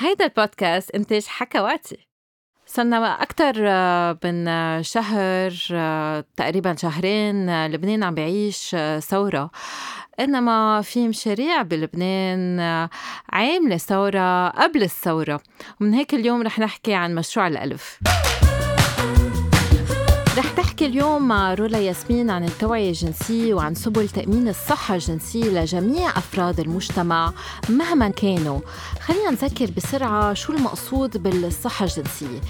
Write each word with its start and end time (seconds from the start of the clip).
هيدا 0.00 0.24
البودكاست 0.24 0.90
إنتاج 0.90 1.26
حكواتي. 1.26 2.06
صرنا 2.66 3.22
أكثر 3.22 3.54
آه، 3.58 4.18
من 4.24 4.46
شهر 4.82 5.52
آه، 5.72 6.24
تقريبا 6.36 6.74
شهرين 6.74 7.48
آه، 7.48 7.68
لبنان 7.68 8.02
عم 8.02 8.14
بيعيش 8.14 8.76
ثورة. 8.98 9.50
إنما 10.20 10.82
في 10.82 11.08
مشاريع 11.08 11.62
بلبنان 11.62 12.60
عاملة 13.32 13.76
ثورة 13.76 14.48
قبل 14.48 14.82
الثورة. 14.82 15.40
ومن 15.80 15.94
هيك 15.94 16.14
اليوم 16.14 16.42
رح 16.42 16.58
نحكي 16.58 16.94
عن 16.94 17.14
مشروع 17.14 17.46
الألف. 17.46 17.98
رح 20.38 20.50
تحكي 20.50 20.86
اليوم 20.86 21.28
مع 21.28 21.54
رولا 21.54 21.78
ياسمين 21.78 22.30
عن 22.30 22.44
التوعية 22.44 22.88
الجنسية 22.88 23.54
وعن 23.54 23.74
سبل 23.74 24.08
تأمين 24.08 24.48
الصحة 24.48 24.94
الجنسية 24.94 25.44
لجميع 25.44 26.10
أفراد 26.10 26.60
المجتمع 26.60 27.32
مهما 27.68 28.08
كانوا. 28.08 28.60
خلينا 29.00 29.30
نذكر 29.30 29.70
بسرعة 29.76 30.34
شو 30.34 30.52
المقصود 30.52 31.22
بالصحة 31.22 31.84
الجنسية. 31.84 32.40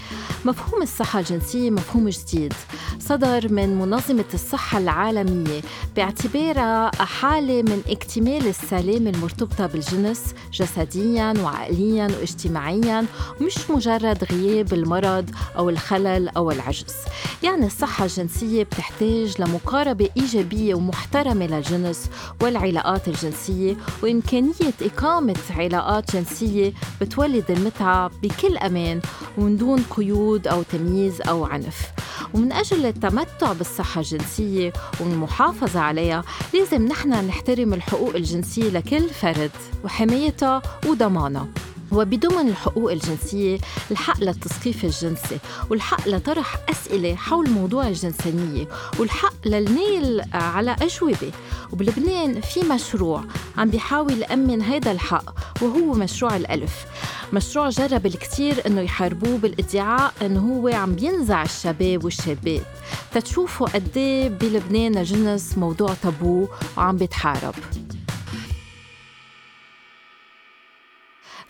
مفهوم 0.45 0.81
الصحة 0.81 1.19
الجنسية 1.19 1.69
مفهوم 1.69 2.09
جديد. 2.09 2.53
صدر 2.99 3.53
من 3.53 3.79
منظمة 3.79 4.25
الصحة 4.33 4.77
العالمية 4.77 5.61
باعتبارها 5.95 6.91
حالة 6.95 7.61
من 7.61 7.81
اكتمال 7.89 8.47
السلامة 8.47 9.09
المرتبطة 9.09 9.67
بالجنس 9.67 10.33
جسديا 10.53 11.33
وعقليا 11.43 12.07
واجتماعيا 12.19 13.05
مش 13.41 13.69
مجرد 13.69 14.23
غياب 14.31 14.73
المرض 14.73 15.29
أو 15.57 15.69
الخلل 15.69 16.29
أو 16.29 16.51
العجز. 16.51 16.95
يعني 17.43 17.65
الصحة 17.81 18.05
الجنسية 18.05 18.63
بتحتاج 18.63 19.41
لمقاربة 19.41 20.09
إيجابية 20.17 20.75
ومحترمة 20.75 21.47
للجنس 21.47 22.09
والعلاقات 22.41 23.07
الجنسية 23.07 23.77
وإمكانية 24.03 24.73
إقامة 24.81 25.35
علاقات 25.49 26.15
جنسية 26.15 26.73
بتولد 27.01 27.51
المتعة 27.51 28.11
بكل 28.23 28.57
أمان 28.57 29.01
ومن 29.37 29.57
دون 29.57 29.83
قيود 29.89 30.47
أو 30.47 30.63
تمييز 30.63 31.21
أو 31.21 31.45
عنف. 31.45 31.91
ومن 32.33 32.51
أجل 32.51 32.85
التمتع 32.85 33.53
بالصحة 33.53 34.01
الجنسية 34.01 34.73
والمحافظة 34.99 35.79
عليها 35.79 36.23
لازم 36.53 36.85
نحن 36.87 37.09
نحترم 37.27 37.73
الحقوق 37.73 38.15
الجنسية 38.15 38.69
لكل 38.69 39.09
فرد 39.09 39.51
وحمايتها 39.83 40.61
وضمانها. 40.87 41.47
وبضمن 41.91 42.49
الحقوق 42.49 42.91
الجنسية 42.91 43.57
الحق 43.91 44.19
للتثقيف 44.19 44.85
الجنسي 44.85 45.37
والحق 45.69 46.07
لطرح 46.07 46.57
أسئلة 46.69 47.15
حول 47.15 47.49
موضوع 47.49 47.87
الجنسانية 47.87 48.67
والحق 48.99 49.47
للنيل 49.47 50.21
على 50.33 50.75
أجوبة. 50.81 51.31
وبلبنان 51.73 52.41
في 52.41 52.59
مشروع 52.59 53.23
عم 53.57 53.69
بيحاول 53.69 54.21
يأمن 54.21 54.61
هذا 54.61 54.91
الحق 54.91 55.33
وهو 55.61 55.93
مشروع 55.93 56.35
الألف. 56.35 56.85
مشروع 57.33 57.69
جرب 57.69 58.05
الكثير 58.05 58.67
إنه 58.67 58.81
يحاربوه 58.81 59.37
بالادعاء 59.37 60.13
انه 60.21 60.39
هو 60.39 60.67
عم 60.67 60.95
بينزع 60.95 61.43
الشباب 61.43 62.03
والشابات. 62.03 62.65
تتشوفوا 63.13 63.67
قد 63.67 63.97
إيه 63.97 64.29
بلبنان 64.29 64.97
الجنس 64.97 65.57
موضوع 65.57 65.93
تابو 66.03 66.47
وعم 66.77 66.97
بيتحارب. 66.97 67.53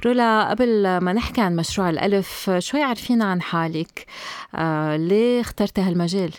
رولا 0.06 0.50
قبل 0.50 0.98
ما 0.98 1.14
نحكي 1.14 1.42
عن 1.42 1.56
مشروع 1.56 1.90
الألف 1.90 2.52
شوي 2.60 2.84
عرفينا 2.84 3.26
عن 3.26 3.42
حالك. 3.42 4.06
آه 4.56 4.98
ليه 4.98 5.42
اخترتي 5.42 5.82
هالمجال؟ 5.82 6.32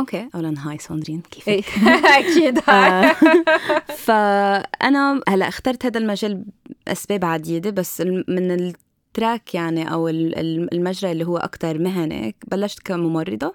OK. 0.00 0.28
اولا 0.34 0.54
hi 0.58 0.78
ساندرين 0.78 1.22
كيفك؟ 1.30 1.48
إيه، 1.48 1.62
أكيد. 2.18 2.58
Hi 2.68 2.90
آه، 2.90 3.16
فأنا 4.04 5.20
هلأ 5.28 5.48
اخترت 5.48 5.86
هذا 5.86 5.98
المجال 5.98 6.44
بأسباب 6.86 7.24
عديدة 7.24 7.70
بس 7.70 8.00
من 8.28 8.50
ال 8.50 8.67
track 8.67 9.54
يعني 9.54 9.92
أو 9.92 10.08
المجرى 10.08 11.12
اللي 11.12 11.26
هو 11.26 11.36
أكثر 11.36 11.78
مهني 11.78 12.34
بلشت 12.48 12.78
كممرضة 12.78 13.54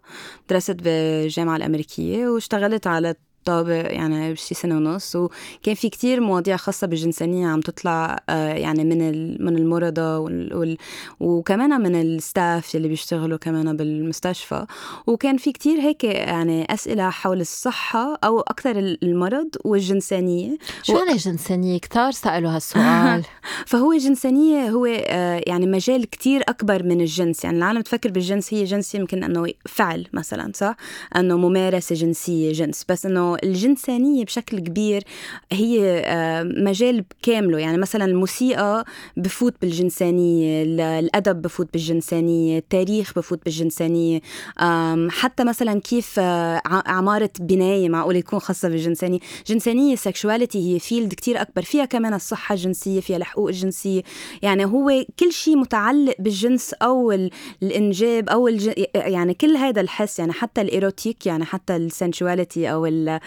درست 0.49 0.71
بالجامعة 0.71 1.55
الأمريكية 1.55 2.27
واشتغلت 2.27 2.87
على 2.87 3.15
طابع 3.45 3.73
يعني 3.73 4.35
شي 4.35 4.55
سنة 4.55 4.77
ونص. 4.77 5.15
وكان 5.15 5.75
في 5.75 5.89
كتير 5.89 6.21
مواضيع 6.21 6.57
خاصة 6.57 6.87
بالجنسانية 6.87 7.47
عم 7.47 7.61
تطلع 7.61 8.19
آه، 8.29 8.53
يعني 8.53 8.83
من 8.83 8.99
من 9.45 9.57
المرضى 9.57 10.01
وال 10.01 10.77
وكمان 11.19 11.81
من 11.81 12.01
الستاف 12.01 12.75
اللي 12.75 12.87
بيشتغلوا 12.87 13.37
كمان 13.37 13.77
بالمستشفى. 13.77 14.65
وكان 15.07 15.37
في 15.37 15.51
كتير 15.51 15.79
هيك 15.79 16.03
يعني 16.03 16.73
أسئلة 16.73 17.09
حول 17.09 17.41
الصحة 17.41 18.19
أو 18.23 18.39
أكثر 18.39 18.77
المرض 19.03 19.49
والجنسانية. 19.65 20.57
شو 20.83 20.97
يعني 20.97 21.11
الجنسانية؟ 21.11 21.79
كتار 21.79 22.11
سألوا 22.11 22.51
هالسؤال. 22.55 23.23
فهو 23.71 23.93
الجنسانية 23.93 24.69
هو 24.69 24.85
آه، 24.85 25.43
يعني 25.47 25.65
مجال 25.65 26.09
كتير 26.09 26.41
أكبر 26.49 26.83
من 26.83 27.01
الجنس. 27.01 27.43
يعني 27.43 27.57
العالم 27.57 27.81
تفكر 27.81 28.11
بالجنس 28.11 28.53
هي 28.53 28.63
جنس 28.63 28.95
يمكن 28.95 29.23
أنه 29.23 29.47
فعل 29.65 30.07
مثلا 30.13 30.51
صح؟ 30.55 30.75
أنه 31.15 31.37
ممارسة 31.37 31.95
جنسية 31.95 32.53
جنس. 32.53 32.85
بس 32.89 33.05
أنه 33.05 33.28
الجنسانية 33.35 34.25
بشكل 34.25 34.59
كبير 34.59 35.03
هي 35.51 36.03
آه، 36.05 36.43
مجال 36.43 37.03
كامله. 37.21 37.59
يعني 37.59 37.77
مثلا 37.77 38.05
الموسيقى 38.05 38.85
بفوت 39.17 39.53
بالجنسانية 39.61 40.63
الأدب 40.99 41.41
بفوت 41.41 41.73
بالجنسانية 41.73 42.57
التاريخ 42.57 43.13
بفوت 43.15 43.45
بالجنسانية. 43.45 44.21
حتى 45.09 45.43
مثلا 45.43 45.79
كيف 45.79 46.19
آه، 46.19 46.61
عمارة 46.65 47.29
بناية 47.39 47.89
معقول 47.89 48.15
يكون 48.15 48.39
خاصة 48.39 48.69
بالجنسانية. 48.69 49.19
جنسانية 49.47 49.95
sexuality 49.95 50.75
هي 50.75 50.79
field 50.79 51.13
كتير 51.13 51.41
أكبر. 51.41 51.61
فيها 51.61 51.85
كمان 51.85 52.13
الصحة 52.13 52.53
الجنسية 52.55 53.01
فيها 53.01 53.17
الحقوق 53.17 53.47
الجنسية. 53.47 54.01
يعني 54.41 54.65
هو 54.65 55.05
كل 55.19 55.31
شيء 55.31 55.57
متعلق 55.57 56.15
بالجنس 56.19 56.73
أو 56.73 57.11
الإنجاب 57.63 58.29
أو 58.29 58.47
الج... 58.47 58.71
يعني 58.95 59.33
كل 59.33 59.57
هذا 59.57 59.81
الحس 59.81 60.19
يعني 60.19 60.33
حتى 60.33 60.61
ال 60.61 60.70
erotic 60.70 61.25
يعني 61.25 61.45
حتى 61.45 61.75
ال 61.75 61.84
sensuality 61.84 62.71
أو 62.71 62.85
آه 62.85 63.18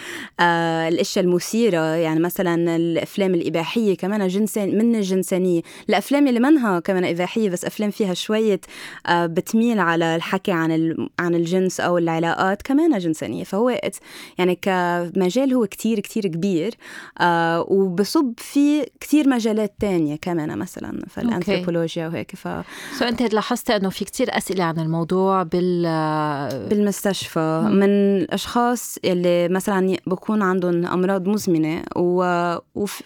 الأشياء 0.88 1.24
المثيرة 1.24 1.80
يعني 1.80 2.20
مثلا 2.20 2.76
الأفلام 2.76 3.34
الإباحية 3.34 3.96
كمان 3.96 4.28
جنسان 4.28 4.78
من 4.78 4.94
الجنسانية. 4.94 5.62
الأفلام 5.88 6.28
اللي 6.28 6.40
منها 6.40 6.80
كمان 6.80 7.04
إباحية 7.04 7.50
بس 7.50 7.64
أفلام 7.64 7.90
فيها 7.90 8.14
شوية 8.14 8.60
آه 9.06 9.26
بتميل 9.26 9.80
على 9.80 10.16
الحكي 10.16 10.52
عن 10.52 10.96
عن 11.18 11.34
الجنس 11.34 11.80
أو 11.80 11.98
العلاقات 11.98 12.62
كمان 12.62 12.98
جنسانية. 12.98 13.44
فهو 13.44 13.80
يعني 14.38 14.58
كمجال 14.62 15.54
هو 15.54 15.66
كتير 15.66 16.00
كتير 16.00 16.26
كبير 16.26 16.74
آه 17.20 17.64
وبصب 17.68 18.32
في 18.36 18.86
كتير 19.00 19.28
مجالات 19.28 19.74
تانية 19.80 20.16
كمان 20.16 20.58
مثلا 20.58 21.00
فالانثروبولوجيا 21.08 22.08
وهيك. 22.08 22.36
ف 22.36 22.48
سو 22.98 23.04
أنت 23.04 23.22
لاحظتي 23.22 23.76
إنه 23.76 23.90
في 23.90 24.04
كتير 24.04 24.36
أسئلة 24.36 24.64
عن 24.64 24.78
الموضوع 24.78 25.42
بال 25.42 25.82
بالمستشفى. 26.68 27.62
من 27.70 27.82
الأشخاص 27.82 28.98
اللي 29.04 29.48
مثلا 29.48 29.81
بكون 30.06 30.42
عندهم 30.42 30.86
أمراض 30.86 31.28
مزمنة 31.28 31.82
و... 31.96 32.22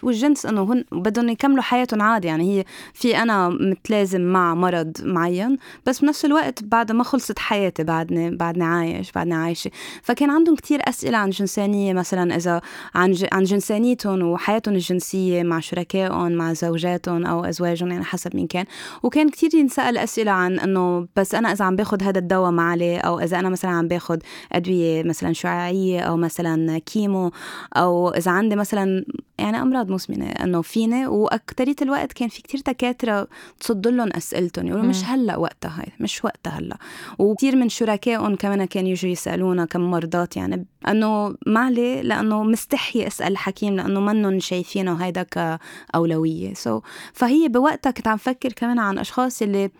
والجنس 0.03 0.45
إنه 0.45 0.73
هن 0.73 0.83
بدهم 0.91 1.29
يكملوا 1.29 1.63
حياتهم 1.63 2.01
عادي. 2.01 2.27
يعني 2.27 2.59
هي 2.59 2.65
في 2.93 3.17
أنا 3.17 3.49
متلازم 3.49 4.21
مع 4.21 4.55
مرض 4.55 4.91
معين 5.03 5.57
بس 5.85 5.99
بنفس 5.99 6.25
الوقت 6.25 6.63
بعد 6.63 6.91
ما 6.91 7.03
خلصت 7.03 7.39
حياتي 7.39 7.83
بعدني 7.83 8.35
بعدني 8.35 8.63
عايش 8.63 9.11
بعدني 9.11 9.35
عايشة. 9.35 9.71
فكان 10.03 10.29
عندهم 10.29 10.55
كتير 10.55 10.79
أسئلة 10.89 11.17
عن 11.17 11.29
جنسانية 11.29 11.93
مثلا 11.93 12.35
إذا 12.35 12.61
عن 12.95 13.11
ج... 13.11 13.25
عن 13.31 13.43
جنسانيتهم 13.43 14.23
وحياتهم 14.23 14.75
الجنسية 14.75 15.43
مع 15.43 15.59
شركائهم 15.59 16.31
مع 16.31 16.53
زوجاتهم 16.53 17.25
أو 17.25 17.45
أزواجهم 17.45 17.91
يعني 17.91 18.03
حسب 18.03 18.35
مين 18.35 18.47
كان. 18.47 18.65
وكان 19.03 19.29
كتير 19.29 19.55
ينسأل 19.55 19.97
أسئلة 19.97 20.31
عن 20.31 20.59
إنه 20.59 21.07
بس 21.15 21.35
أنا 21.35 21.51
إذا 21.51 21.65
عم 21.65 21.75
باخذ 21.75 22.03
هذا 22.03 22.19
الدواء 22.19 22.51
معلي 22.51 22.97
أو 22.97 23.19
إذا 23.19 23.39
أنا 23.39 23.49
مثلا 23.49 23.71
عم 23.71 23.87
باخذ 23.87 24.17
أدوية 24.51 25.03
مثلا 25.03 25.33
شعاعية 25.33 25.99
أو 25.99 26.17
مثلا 26.17 26.66
كيمو 26.77 27.31
أو 27.77 28.09
إذا 28.09 28.31
عندي 28.31 28.55
مثلا 28.55 29.05
يعني 29.39 29.61
أمراض 29.61 29.91
مزمنه 29.91 30.25
إنه 30.25 30.61
فيني 30.61 31.07
واكثريه 31.07 31.75
الوقت 31.81 32.13
كان 32.13 32.29
في 32.29 32.41
كتير 32.41 32.61
دكاترة 32.67 33.27
تصد 33.59 33.87
لهم 33.87 34.09
أسئلتهم 34.13 34.67
يقولوا 34.67 34.85
مش 34.85 35.03
هلأ 35.03 35.37
وقتها 35.37 35.79
هاي 35.79 35.91
مش 35.99 36.25
وقتها 36.25 36.59
هلأ. 36.59 36.77
وكثير 37.19 37.55
من 37.55 37.69
شركائهم 37.69 38.35
كمان 38.35 38.65
كانوا 38.65 38.89
يجوا 38.89 39.11
يسألونا 39.11 39.65
كم 39.65 39.81
مرضات 39.81 40.37
يعني 40.37 40.65
إنه 40.87 41.35
ما 41.45 41.59
عليه 41.59 42.01
لأنه 42.01 42.43
مستحي 42.43 43.07
أسأل 43.07 43.31
الحكيم 43.31 43.75
لأنه 43.75 43.99
منهم 43.99 44.39
شايفينه 44.39 44.93
هيدا 44.93 45.23
كأولوية. 45.23 46.53
سو 46.53 46.79
so, 46.79 46.83
فهي 47.13 47.47
بوقتها 47.47 47.91
كنت 47.91 48.07
عم 48.07 48.17
فكر 48.17 48.53
كمان 48.53 48.79
عن 48.79 48.97
أشخاص 48.97 49.41
اللي 49.41 49.71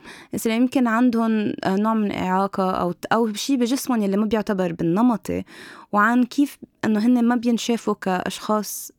يمكن 0.46 0.88
عندهم 0.88 1.54
نوع 1.68 1.94
من 1.94 2.12
إعاقة 2.12 2.72
أو 2.72 2.94
أو 3.12 3.34
شيء 3.34 3.58
بجسمهم 3.58 4.04
اللي 4.04 4.18
ما 4.18 4.26
بيعتبر 4.26 4.72
بالنمطي 4.74 5.44
وعن 5.92 6.24
كيف 6.24 6.58
إنه 6.86 7.00
هن 7.00 7.24
ما 7.24 7.36
بينشافوا 7.36 7.94
كأشخاص 8.02 8.92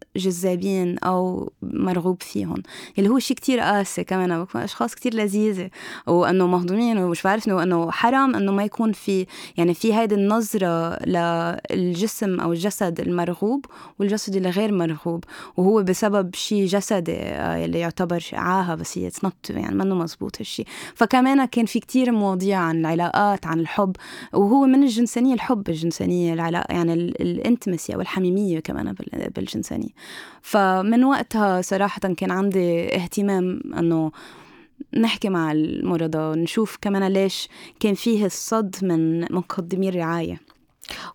جذابين 0.48 0.98
أو 0.98 1.52
مرغوب 1.62 2.22
فيهم. 2.22 2.62
اللي 2.98 3.08
هو 3.10 3.18
شيء 3.18 3.36
كتير 3.36 3.60
قاسي 3.60 4.04
كمان 4.04 4.46
أشخاص 4.54 4.94
كتير 4.94 5.14
لذيذة. 5.14 5.70
وإنه 6.06 6.46
مهضومين 6.46 6.98
ومش 6.98 7.22
بعرف 7.22 7.48
إنه 7.48 7.90
حرام 7.90 8.34
إنه 8.34 8.52
ما 8.52 8.64
يكون 8.64 8.92
في 8.92 9.26
يعني 9.56 9.74
في 9.74 9.94
هيدي 9.94 10.14
النظرة 10.14 11.04
للجسم 11.06 12.40
أو 12.40 12.52
الجسد 12.52 13.00
المرغوب 13.00 13.66
والجسد 13.98 14.36
اللي 14.36 14.50
غير 14.50 14.72
مرغوب. 14.72 15.24
وهو 15.56 15.82
بسبب 15.82 16.34
شيء 16.34 16.66
جسدي 16.66 17.12
آه، 17.12 17.64
اللي 17.64 17.78
يعتبر 17.78 18.24
عاهة 18.32 18.74
بس 18.74 18.98
هي 18.98 19.10
يعني 19.50 19.74
منه 19.74 19.94
مزبوط 19.94 20.38
هالشيء 20.38 20.66
فكمان 20.94 21.44
كان 21.44 21.66
في 21.66 21.80
كتير 21.80 22.12
مواضيع 22.12 22.58
عن 22.58 22.80
العلاقات 22.80 23.46
عن 23.46 23.60
الحب. 23.60 23.96
وهو 24.32 24.66
من 24.66 24.82
الجنسانية 24.82 25.34
الحب 25.34 25.68
الجنسانية 25.68 26.34
العلاقه 26.34 26.74
يعني 26.74 26.92
الانتمسي 26.92 27.94
أو 27.94 28.00
الحميمية 28.00 28.60
كمان 28.60 28.94
بالجنسانية. 29.36 29.88
فمن 30.43 31.05
وقتها 31.05 31.61
صراحة 31.61 32.00
كان 32.00 32.31
عندي 32.31 32.94
اهتمام 32.96 33.61
أنه 33.79 34.12
نحكي 34.94 35.29
مع 35.29 35.52
المرضى 35.52 36.19
ونشوف 36.19 36.79
كمان 36.81 37.12
ليش 37.12 37.49
كان 37.81 37.94
فيه 37.94 38.26
الصد 38.26 38.76
من 38.82 39.20
مقدمي 39.20 39.88
الرعاية. 39.88 40.40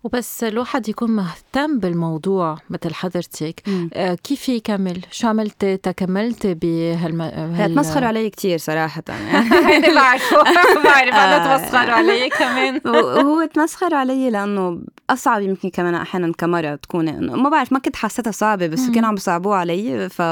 وبس 0.04 0.44
الواحد 0.44 0.88
يكون 0.88 1.10
مهتم 1.10 1.78
بالموضوع 1.78 2.58
مثل 2.70 2.94
حضرتك. 2.94 3.62
آه 3.94 4.14
كيف 4.14 4.48
يكمل؟ 4.48 5.00
شو 5.10 5.28
عملتي 5.28 5.76
تكملتي 5.76 6.54
بهالم 6.54 7.22
هال... 7.22 7.74
تمسخروا 7.74 8.08
علي 8.08 8.30
كثير 8.30 8.58
صراحة. 8.58 9.02
يعني 9.08 9.94
بعرفه 9.94 10.42
بعرف 10.84 11.14
أنا 11.14 11.56
تمسخروا 11.58 11.92
علي 11.94 12.28
كمان. 12.28 12.80
هو 13.26 13.44
تمسخروا 13.54 13.98
علي 13.98 14.30
لأنه 14.30 14.80
أصعب 15.10 15.42
يمكن 15.42 15.70
كمان 15.70 15.94
أحيانا 15.94 16.32
كمرة 16.32 16.74
تكون. 16.74 17.26
ما 17.42 17.48
بعرف 17.48 17.72
ما 17.72 17.78
كنت 17.78 17.96
حسيتها 17.96 18.30
صعبة 18.30 18.66
بس 18.66 18.90
كانوا 18.90 19.08
عم 19.08 19.14
بيصعبوها 19.14 19.58
علي. 19.58 20.08
ف 20.08 20.22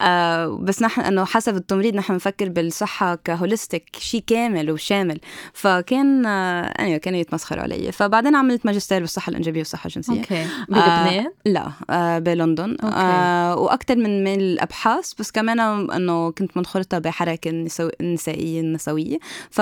آه 0.00 0.46
بس 0.62 0.82
نحن 0.82 1.00
إنه 1.00 1.24
حسب 1.24 1.56
التمريض 1.56 1.94
نحن 1.94 2.12
بنفكر 2.12 2.48
بالصحة 2.48 3.14
كهوليستيك 3.14 3.96
شيء 3.98 4.24
كامل 4.26 4.70
وشامل. 4.70 5.20
فكان 5.52 6.26
آه 6.26 6.74
أيوة 6.78 6.98
كانوا 6.98 7.18
يتمسخروا 7.18 7.62
علي. 7.62 7.92
فبعدين 7.92 8.36
عملت 8.36 8.66
ماجستير 8.74 9.00
بالصحة 9.00 9.30
الإنجابية 9.30 9.58
والصحة 9.58 9.86
الجنسية. 9.86 10.20
OK. 10.20 10.42
آه، 10.42 10.46
بلبنان؟ 10.68 11.26
آه 11.26 11.32
لا 11.46 11.70
آه 11.90 12.18
بلندن. 12.18 12.70
OK. 12.70 12.96
آه 12.96 13.56
وأكثر 13.56 13.96
من 13.96 14.24
من 14.24 14.40
الأبحاث 14.40 15.12
بس 15.18 15.30
كمان 15.30 15.60
إنه 15.90 16.30
كنت 16.30 16.56
منخرطة 16.56 16.98
بحركة 16.98 17.66
النسائيه 18.00 18.60
النسويه 18.60 19.18
ف 19.50 19.60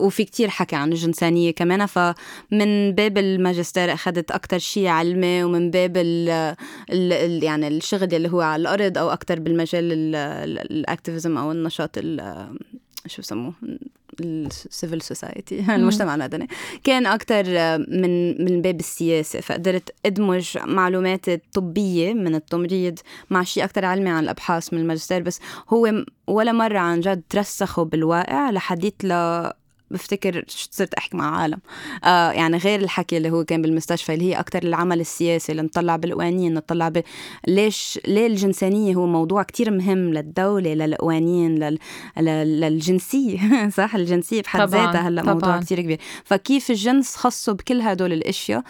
وفي 0.00 0.24
كتير 0.24 0.48
حكي 0.48 0.76
عن 0.76 0.92
الجنسانية 0.92 1.50
كمان. 1.50 1.86
فمن 1.86 2.92
باب 2.92 3.18
الماجستير 3.18 3.92
أخذت 3.92 4.30
أكثر 4.30 4.58
شيء 4.58 4.86
علمي 4.86 5.44
ومن 5.44 5.70
باب 5.70 5.96
ال 5.96 6.56
ال 6.90 7.42
يعني 7.42 7.68
الشغل 7.68 8.14
اللي 8.14 8.28
هو 8.28 8.40
على 8.40 8.60
الأرض 8.60 8.98
أو 8.98 9.10
أكثر 9.10 9.40
بالمجال 9.40 10.14
ال 10.70 10.78
activism 10.78 11.38
أو 11.38 11.52
النشاط 11.52 11.98
شو 13.06 13.22
بسموه؟ 13.22 13.52
ال 14.20 14.34
civil 14.34 15.02
society 15.02 15.64
المجتمع 15.74 16.14
المدني. 16.14 16.48
كان 16.84 17.06
أكثر 17.06 17.44
من 17.78 18.44
من 18.44 18.62
باب 18.62 18.80
السياسة 18.80 19.40
فقدرت 19.40 19.94
أدمج 20.06 20.58
معلومات 20.64 21.30
طبية 21.52 22.14
من 22.14 22.34
التمريض 22.34 22.98
مع 23.30 23.42
شيء 23.42 23.64
أكثر 23.64 23.84
علمي 23.84 24.10
عن 24.10 24.24
الأبحاث 24.24 24.72
من 24.72 24.80
الماجستير 24.80 25.22
بس 25.22 25.40
هو 25.68 26.04
ولا 26.26 26.52
مرة 26.52 26.78
عن 26.78 27.00
جد 27.00 27.22
ترسخوا 27.28 27.84
بالواقع 27.84 28.50
لحديت 28.50 29.04
ل 29.04 29.12
بفتكر 29.90 30.44
صرت 30.48 30.94
أحكي 30.94 31.16
مع 31.16 31.36
عالم. 31.36 31.58
آه 32.04 32.30
يعني 32.30 32.56
غير 32.56 32.80
الحكي 32.80 33.16
اللي 33.16 33.30
هو 33.30 33.44
كان 33.44 33.62
بالمستشفى 33.62 34.14
اللي 34.14 34.24
هي 34.24 34.40
أكثر 34.40 34.62
العمل 34.62 35.00
السياسي 35.00 35.52
اللي 35.52 35.62
نطلع 35.62 35.96
بالقوانين 35.96 36.54
نطلع 36.54 36.88
ب... 36.88 37.02
ليش 37.48 37.98
ليه 38.06 38.26
الجنسانية 38.26 38.94
هو 38.94 39.06
موضوع 39.06 39.42
كتير 39.42 39.70
مهم 39.70 40.14
للدولة 40.14 40.74
للقوانين 40.74 41.58
لل... 41.58 41.78
للجنسية. 42.60 43.38
صح؟ 43.78 43.94
الجنسية 43.94 44.42
بحد 44.42 44.60
ذاتها 44.60 45.08
هلأ 45.08 45.22
موضوع 45.22 45.60
كتير 45.60 45.80
كبير. 45.80 45.98
فكيف 46.24 46.70
الجنس 46.70 47.16
خصه 47.16 47.52
بكل 47.52 47.80
هدول 47.80 48.12
الأشياء؟ 48.12 48.62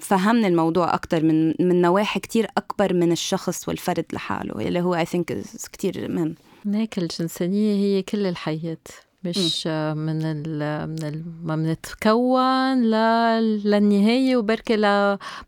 فهمنا 0.00 0.48
الموضوع 0.48 0.94
أكتر 0.94 1.24
من 1.24 1.48
من 1.48 1.80
نواحي 1.80 2.20
كتير 2.20 2.46
أكبر 2.56 2.94
من 2.94 3.12
الشخص 3.12 3.68
والفرد 3.68 4.04
لحاله 4.12 4.68
اللي 4.68 4.80
هو 4.80 4.94
اي 4.94 5.04
ثينك 5.04 5.38
كتير 5.72 6.08
مهم. 6.08 6.34
هيك 6.66 6.98
الجنسانية 6.98 7.74
هي 7.74 8.02
كل 8.02 8.26
الحياة. 8.26 8.76
مش. 9.24 9.66
من 9.66 10.22
ال 10.22 10.88
من 10.88 11.04
ال 11.04 11.22
ما 11.42 11.56
بنتكون 11.56 12.82
للنهاية 12.82 14.36
وبركي 14.36 14.76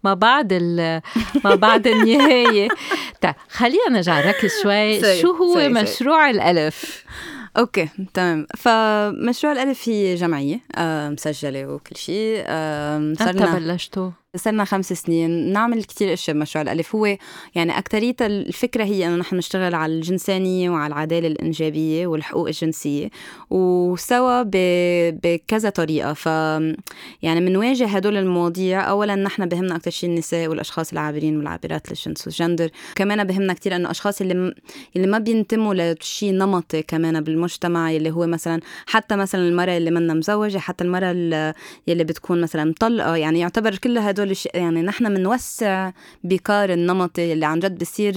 ما 0.05 0.15
بعد 0.15 0.53
ما 1.45 1.55
بعد 1.55 1.87
النهاية 1.87 2.69
طيب 3.21 3.35
خلينا 3.49 3.89
نرجع 3.91 4.21
نركز 4.27 4.51
شوي 4.63 5.01
شو 5.23 5.33
هو 5.33 5.55
سي 5.55 5.69
مشروع 5.69 6.33
سي. 6.33 6.37
الألف 6.39 7.05
أوكي 7.57 7.89
تمام 8.15 8.47
فمشروع 8.57 9.53
الألف 9.53 9.89
هي 9.89 10.15
جمعية 10.15 10.61
آه 10.77 11.09
مسجلة 11.09 11.67
وكل 11.67 11.97
شيء 11.97 12.43
آه 12.47 12.99
متى 12.99 13.33
بلشتوا؟ 13.33 14.11
صرنا 14.37 14.65
خمس 14.65 14.93
سنين 14.93 15.53
نعمل 15.53 15.85
كتير 15.85 16.13
أشياء 16.13 16.37
بمشروع 16.37 16.63
الألف. 16.63 16.95
هو 16.95 17.17
يعني 17.55 17.79
اكترية 17.79 18.17
الفكرة 18.21 18.85
هي 18.85 19.07
إنه 19.07 19.17
نحن 19.17 19.37
نشتغل 19.37 19.75
على 19.75 19.93
الجنسانية 19.95 20.71
وعلى 20.71 20.87
العدالة 20.87 21.27
الإنجابية 21.27 22.07
والحقوق 22.07 22.47
الجنسية 22.47 23.11
وسوا 23.51 24.43
بكذا 25.23 25.71
طريقة. 25.71 26.13
ف 26.13 26.27
يعني 27.23 27.41
بنواجه 27.41 27.87
هدول 27.87 28.17
المواضيع. 28.17 28.91
اولا 28.91 29.15
نحن 29.15 29.47
بهمنا 29.47 29.77
أكثر 29.77 29.91
شيء 29.91 30.11
النساء 30.11 30.49
والأشخاص 30.49 30.93
العابرين 30.93 31.37
والعابرات 31.37 31.89
للجنس 31.89 32.27
والجندر 32.27 32.71
كمان 32.95 33.25
بهمنا 33.25 33.53
كتير 33.55 33.77
إنه 33.77 33.91
أشخاص 33.91 34.21
اللي. 34.21 34.55
اللي 34.97 35.07
ما 35.07 35.19
بينتموا 35.19 35.75
لشيء 35.75 36.33
نمطي 36.33 36.83
كمان 36.83 37.21
بالمجتمع 37.21 37.91
اللي 37.91 38.11
هو 38.11 38.27
مثلا 38.27 38.61
حتى 38.87 39.17
مثلا 39.17 39.49
المرأة 39.49 39.77
اللي 39.77 39.91
منا 39.91 40.15
مزوجة 40.15 40.59
حتى 40.59 40.85
المرأة 40.85 41.11
اللي 41.89 42.05
بتكون 42.05 42.41
مثلا 42.41 42.65
مطلقه 42.65 43.17
يعني 43.17 43.41
يعتبر 43.41 43.77
كل 43.77 43.99
هدول 43.99 44.24
هدول 44.25 44.37
يعني 44.55 44.83
نحن 44.83 45.15
بنوسع 45.15 45.91
بكار 46.25 46.73
النمطي 46.73 47.33
اللي 47.33 47.47
عن 47.47 47.59
جد 47.59 47.79
بصير 47.79 48.17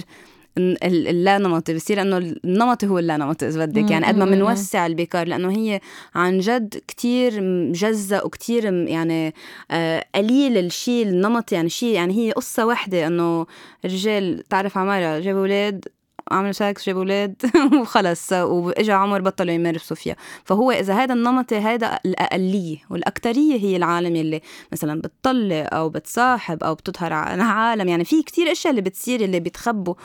اللا 0.57 1.37
نمطي 1.37 1.73
بصير 1.73 2.01
إنه 2.01 2.17
النمطي 2.17 2.87
هو 2.87 2.99
اللا 2.99 3.17
نمطي 3.17 3.47
إذا 3.47 3.65
بدك. 3.65 3.91
يعني 3.91 4.05
قد 4.05 4.17
ما 4.17 4.25
بنوسع 4.25 4.85
البيكار 4.85 5.27
لأنه 5.27 5.51
هي 5.51 5.81
عن 6.15 6.39
جد 6.39 6.81
كتير 6.87 7.41
مجزأ 7.41 8.23
وكتير 8.23 8.73
يعني 8.73 9.33
آه 9.71 10.05
قليل 10.15 10.57
الشيء 10.57 11.07
النمطي. 11.07 11.55
يعني 11.55 11.69
شيء 11.69 11.93
يعني 11.93 12.13
هي 12.13 12.31
قصة 12.31 12.65
واحدة 12.65 13.07
إنه 13.07 13.45
رجال 13.85 14.43
تعرف 14.49 14.77
عمارة 14.77 15.19
جابوا 15.19 15.39
أولاد 15.39 15.85
عملوا 16.31 16.51
سكس 16.51 16.85
جابوا 16.85 17.01
أولاد 17.01 17.35
وخلص. 17.81 18.33
وإجا 18.33 18.93
عمر 18.93 19.21
بطلوا 19.21 19.53
يمارسوا 19.53 19.95
فيها. 19.95 20.15
فهو 20.45 20.71
إذا 20.71 20.93
هذا 20.93 21.13
النمط 21.13 21.53
هذا 21.53 21.99
الأقلية 22.05 22.77
والاكثريه 22.89 23.59
هي 23.59 23.75
العالم 23.75 24.15
يلي 24.15 24.41
مثلا 24.71 25.01
بتطلق 25.01 25.73
أو 25.73 25.89
بتصاحب 25.89 26.63
أو 26.63 26.75
بتظهر 26.75 27.13
على 27.13 27.43
عالم 27.43 27.87
يعني 27.87 28.05
في 28.05 28.23
كتير 28.23 28.51
أشياء 28.51 28.71
اللي 28.71 28.81
بتصير 28.81 29.21
اللي 29.21 29.39
بيتخبوا 29.39 29.95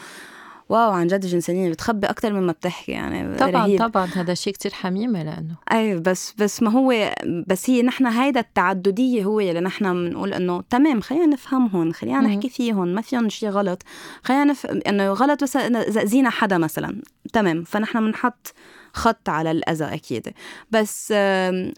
واو 0.72 0.90
عن 0.90 1.06
جد 1.06 1.24
الجنسانية 1.24 1.70
بتخبي 1.70 2.06
أكتر 2.06 2.32
مما 2.32 2.52
بتحكي 2.52 2.92
يعني 2.92 3.36
طبعا 3.36 3.66
رهيب. 3.66 3.78
طبعا 3.78 4.06
هذا 4.06 4.34
شيء 4.34 4.52
كتير 4.52 4.72
حميمة 4.72 5.22
لأنه. 5.22 5.54
أي 5.72 5.96
بس 5.96 6.34
بس 6.38 6.62
ما 6.62 6.70
هو 6.70 7.14
بس 7.46 7.70
هي 7.70 7.82
نحن 7.82 8.06
هيدا 8.06 8.40
التعددية 8.40 9.24
هو 9.24 9.40
اللي 9.40 9.60
نحن 9.60 9.92
بنقول 9.92 10.34
إنه 10.34 10.62
تمام 10.70 11.00
خلينا 11.00 11.26
نفهمهم 11.26 11.92
خلينا 11.92 12.20
نحكي 12.20 12.48
فيهم 12.48 12.88
ما 12.88 13.00
فيهم 13.00 13.28
شيء 13.28 13.48
غلط. 13.48 13.82
خلينا 14.24 14.44
نف... 14.44 14.66
إنه 14.66 15.12
غلط 15.12 15.42
بس 15.42 15.56
إذا 15.56 16.02
أذينا 16.02 16.30
حدا 16.30 16.58
مثلا 16.58 17.02
تمام 17.32 17.64
فنحن 17.64 18.00
بنحط 18.00 18.54
خط 18.94 19.28
على 19.28 19.50
الأذى 19.50 19.84
أكيد. 19.84 20.28
بس 20.70 21.12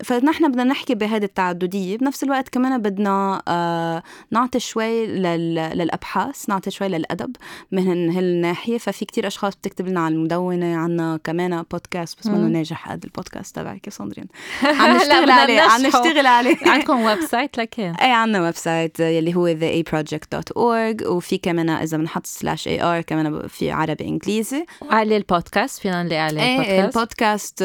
فنحن 0.05 0.51
بدنا 0.51 0.65
نحكي 0.65 0.95
بهذه 0.95 1.25
التعددية 1.25 1.99
بنفس 1.99 2.25
الوقت 2.25 2.49
كمان 2.49 2.83
بدنا 2.83 3.43
آه، 3.49 4.03
نعطي 4.31 4.61
شوي 4.61 5.07
للأبحاث 5.07 6.49
نعطي 6.49 6.71
شوي 6.71 6.89
للأدب 6.89 7.37
من 7.73 8.11
هالناحية 8.11 8.79
ففي 8.79 9.05
كتير 9.05 9.27
أشخاص 9.27 9.57
بتكتب 9.57 9.89
لنا 9.89 10.01
على 10.01 10.15
المدونة 10.15 10.77
عنا 10.77 11.19
كمان 11.25 11.65
بودكاست 11.71 12.19
بس 12.21 12.27
منه 12.27 12.47
ناجح 12.49 12.91
قد 12.91 13.05
البودكاست 13.05 13.57
تبعك 13.57 13.87
يا 13.87 13.93
صندرين 13.93 14.27
عم 14.81 14.97
نشتغل 14.97 15.31
عليه 15.31 15.61
عم 15.61 15.87
نشتغل 15.87 16.27
عليه. 16.27 16.57
عندكم 16.67 17.01
website 17.01 17.59
لكن 17.59 17.83
إيه 17.83 18.13
عندنا 18.13 18.43
website 18.43 19.01
يلي 19.01 19.35
هو 19.37 19.55
theaproject.org 19.55 21.07
وفي 21.07 21.39
كمان 21.39 21.71
إذا 21.71 21.97
بنحط 21.97 22.27
slash 22.27 22.69
AR 22.69 23.01
كمان 23.01 23.49
في 23.49 23.71
عربي 23.71 24.05
إنجليزي. 24.05 24.67
وعلى 24.83 25.17
البودكاست 25.17 25.81
فينا 25.81 26.03
نلاقي 26.03 26.21
عليه 26.21 26.59
البودكاست 26.59 26.71
إيه، 26.71 26.85
البودكاست 27.05 27.63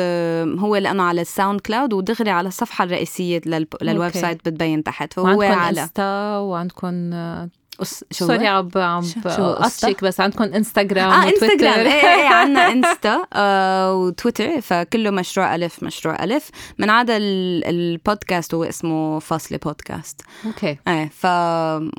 هو 0.59 0.75
لأنه 0.75 1.03
على 1.03 1.21
ال 1.21 1.59
SoundCloud 1.61 1.93
ودغري 1.93 2.29
على 2.29 2.47
الصفحة 2.47 2.83
الرئيسية 2.83 3.41
لل 3.81 4.09
website 4.11 4.49
بتبين 4.49 4.83
تحت. 4.83 5.13
فهو 5.13 5.41
على 5.41 5.81
إنستا 5.81 6.37
وعندكم 6.37 7.11
أس- 7.83 8.03
شو 8.11 8.27
sorry؟ 8.27 8.47
عم 8.47 8.69
عم؟ 8.75 9.03
قصتك 9.25 10.03
بس 10.03 10.19
عندكم 10.19 10.43
انستغرام 10.43 11.11
آه 11.11 11.23
انستغرام 11.29 11.79
إيه 11.87 11.91
إيه 11.91 12.27
عندنا 12.27 12.71
انستا 12.71 13.25
آه 13.33 13.93
وتويتر 13.95 14.61
فكله 14.61 15.09
مشروع 15.11 15.55
ألف 15.55 15.83
مشروع 15.83 16.23
ألف. 16.23 16.49
من 16.79 16.89
عدا 16.89 17.17
ال- 17.17 17.65
البودكاست 17.65 18.53
هو 18.53 18.63
اسمه 18.63 19.19
فاصلة 19.19 19.59
بودكاست. 19.65 20.21
okay. 20.45 20.77
إيه 20.87 21.09
ف 21.09 21.25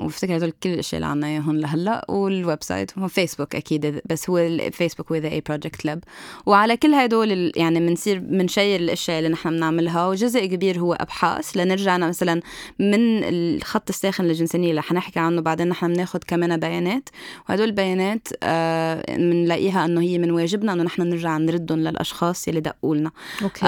وبفتكر 0.00 0.36
هدول 0.36 0.50
كل 0.62 0.68
الأشياء 0.70 0.98
اللي 0.98 1.10
عنا 1.10 1.26
إياهم 1.26 1.56
لهلأ. 1.56 2.04
وال 2.08 2.62
website 2.62 2.98
هو 2.98 3.08
فيسبوك 3.08 3.56
أكيد 3.56 4.00
بس 4.06 4.30
هو 4.30 4.38
الفيسبوك 4.38 5.12
هو 5.12 5.16
The 5.18 5.28
A 5.28 5.40
Project 5.48 5.84
Lab 5.84 6.04
وعلى 6.46 6.76
كل 6.76 6.94
هدول 6.94 7.52
يعني 7.56 7.80
بنصير 7.80 8.18
بنشير 8.18 8.80
الأشياء 8.80 9.18
اللي 9.18 9.28
نحن 9.28 9.50
بنعملها. 9.50 10.06
وجزء 10.08 10.46
كبير 10.46 10.78
هو 10.78 10.92
أبحاث. 10.92 11.56
لنرجع 11.56 11.96
مثلا 11.98 12.40
من 12.78 13.24
الخط 13.24 13.88
الساخن 13.88 14.24
للجنسانيه 14.24 14.70
اللي 14.70 14.82
حنحكي 14.82 15.18
عنه 15.20 15.40
بعدين 15.42 15.69
نحن 15.70 15.92
بناخذ 15.92 16.18
كمان 16.26 16.56
بيانات 16.56 17.08
وهدول 17.48 17.66
البيانات 17.66 18.28
آه، 18.42 19.16
بنلاقيها 19.16 19.84
إنه 19.84 20.00
هي 20.00 20.18
من 20.18 20.30
واجبنا 20.30 20.72
إنه 20.72 20.82
نحن 20.82 21.02
نرجع 21.02 21.36
نردهم 21.36 21.78
للأشخاص 21.78 22.48
اللي 22.48 22.60
دقوا 22.60 22.96
لنا. 22.96 23.10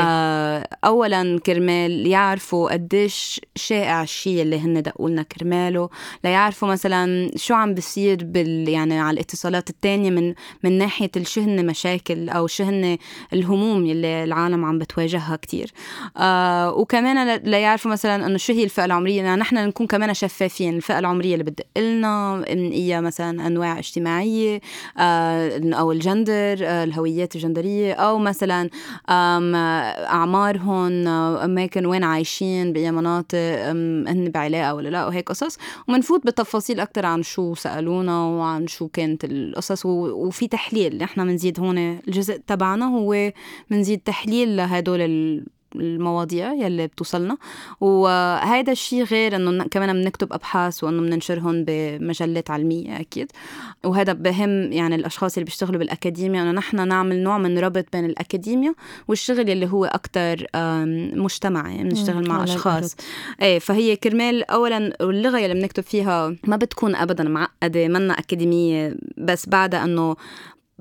آه، 0.00 0.68
اولا 0.84 1.40
كرمال 1.46 2.06
يعرفوا 2.06 2.72
قديش 2.72 3.40
شائع 3.56 4.02
الشيء 4.02 4.42
اللي 4.42 4.60
هن 4.60 4.82
دقوا 4.82 5.08
لنا 5.08 5.22
كرماله 5.22 5.88
ليعرفوا 6.24 6.68
مثلا 6.68 7.30
شو 7.36 7.54
عم 7.54 7.74
بصير 7.74 8.24
بال 8.24 8.68
يعني 8.68 8.98
على 9.00 9.14
الاتصالات 9.14 9.70
التانية 9.70 10.10
من 10.10 10.34
من 10.64 10.78
ناحية 10.78 11.10
شو 11.22 11.40
هن 11.40 11.66
مشاكل 11.66 12.28
أو 12.28 12.46
شو 12.46 12.64
هن 12.64 12.98
الهموم 13.32 13.86
اللي 13.86 14.24
العالم 14.24 14.64
عم 14.64 14.78
بتواجهها 14.78 15.36
كتير. 15.36 15.72
آه 16.16 16.72
وكمان 16.74 17.36
ليعرفوا 17.36 17.90
مثلا 17.90 18.26
إنه 18.26 18.38
شو 18.38 18.52
هي 18.52 18.64
الفئة 18.64 18.84
العمرية 18.84 19.22
يعني 19.22 19.40
نحن 19.40 19.56
نكون 19.56 19.86
كمان 19.86 20.14
شفافين 20.14 20.76
الفئة 20.76 20.98
العمرية 20.98 21.32
اللي 21.32 21.44
بتدق 21.44 21.66
لنا 21.98 22.44
هي 22.48 23.00
مثلا 23.00 23.46
أنواع 23.46 23.78
اجتماعية 23.78 24.60
آه 24.98 25.60
أو 25.74 25.92
الجندر 25.92 26.56
آه 26.62 26.84
الهويات 26.84 27.36
الجندرية 27.36 27.92
أو 27.94 28.18
مثلا 28.18 28.70
أعمارهم 29.08 31.08
أماكن 31.08 31.86
وين 31.86 32.04
عايشين 32.04 32.72
بأي 32.72 32.90
مناطق 32.90 33.38
هن 33.68 34.30
بعلاقة 34.34 34.74
ولا 34.74 34.88
لا 34.88 35.06
وهيك 35.06 35.28
قصص. 35.28 35.58
ومنفوت 35.88 36.26
بتفاصيل 36.26 36.80
أكتر 36.80 37.06
عن 37.06 37.22
شو 37.22 37.54
سألونا 37.54 38.24
وعن 38.24 38.66
شو 38.66 38.88
كانت 38.88 39.24
القصص 39.24 39.86
وفي 39.86 40.48
تحليل. 40.48 40.98
نحن 40.98 41.24
بنزيد 41.24 41.60
هون 41.60 41.78
الجزء 41.78 42.36
تبعنا 42.46 42.86
هو 42.86 43.32
بنزيد 43.70 44.00
تحليل 44.00 44.56
لهدول 44.56 45.02
المواضيع 45.76 46.52
يلي 46.52 46.86
بتوصلنا. 46.86 47.36
وهذا 47.80 48.72
الشيء 48.72 49.04
غير 49.04 49.36
إنه 49.36 49.64
كمان 49.64 49.92
بنكتب 49.92 50.32
أبحاث 50.32 50.84
وإنه 50.84 51.02
بننشرهم 51.02 51.64
بمجلات 51.64 52.50
علمية 52.50 53.00
أكيد. 53.00 53.32
وهذا 53.84 54.12
بهم 54.12 54.72
يعني 54.72 54.94
الأشخاص 54.94 55.36
اللي 55.36 55.44
بيشتغلوا 55.44 55.78
بالاكاديميا 55.78 56.42
إنه 56.42 56.50
نحن 56.50 56.88
نعمل 56.88 57.22
نوع 57.22 57.38
من 57.38 57.58
ربط 57.58 57.84
بين 57.92 58.04
الاكاديميا 58.04 58.74
والشغل 59.08 59.50
اللي 59.50 59.66
هو 59.66 59.84
أكثر 59.84 60.46
مجتمعي 61.16 61.82
بنشتغل 61.82 62.28
مع 62.28 62.44
أشخاص. 62.44 62.96
إيه 63.42 63.58
فهي 63.58 63.96
كرمال 63.96 64.50
اولا 64.50 64.96
اللغة 65.00 65.38
اللي 65.38 65.54
بنكتب 65.54 65.82
فيها 65.82 66.36
ما 66.46 66.56
بتكون 66.56 66.94
ابدا 66.94 67.24
معقدة 67.24 67.88
منا 67.88 68.18
أكاديمية 68.18 68.96
بس 69.16 69.48
بعدها 69.48 69.84
إنه 69.84 70.16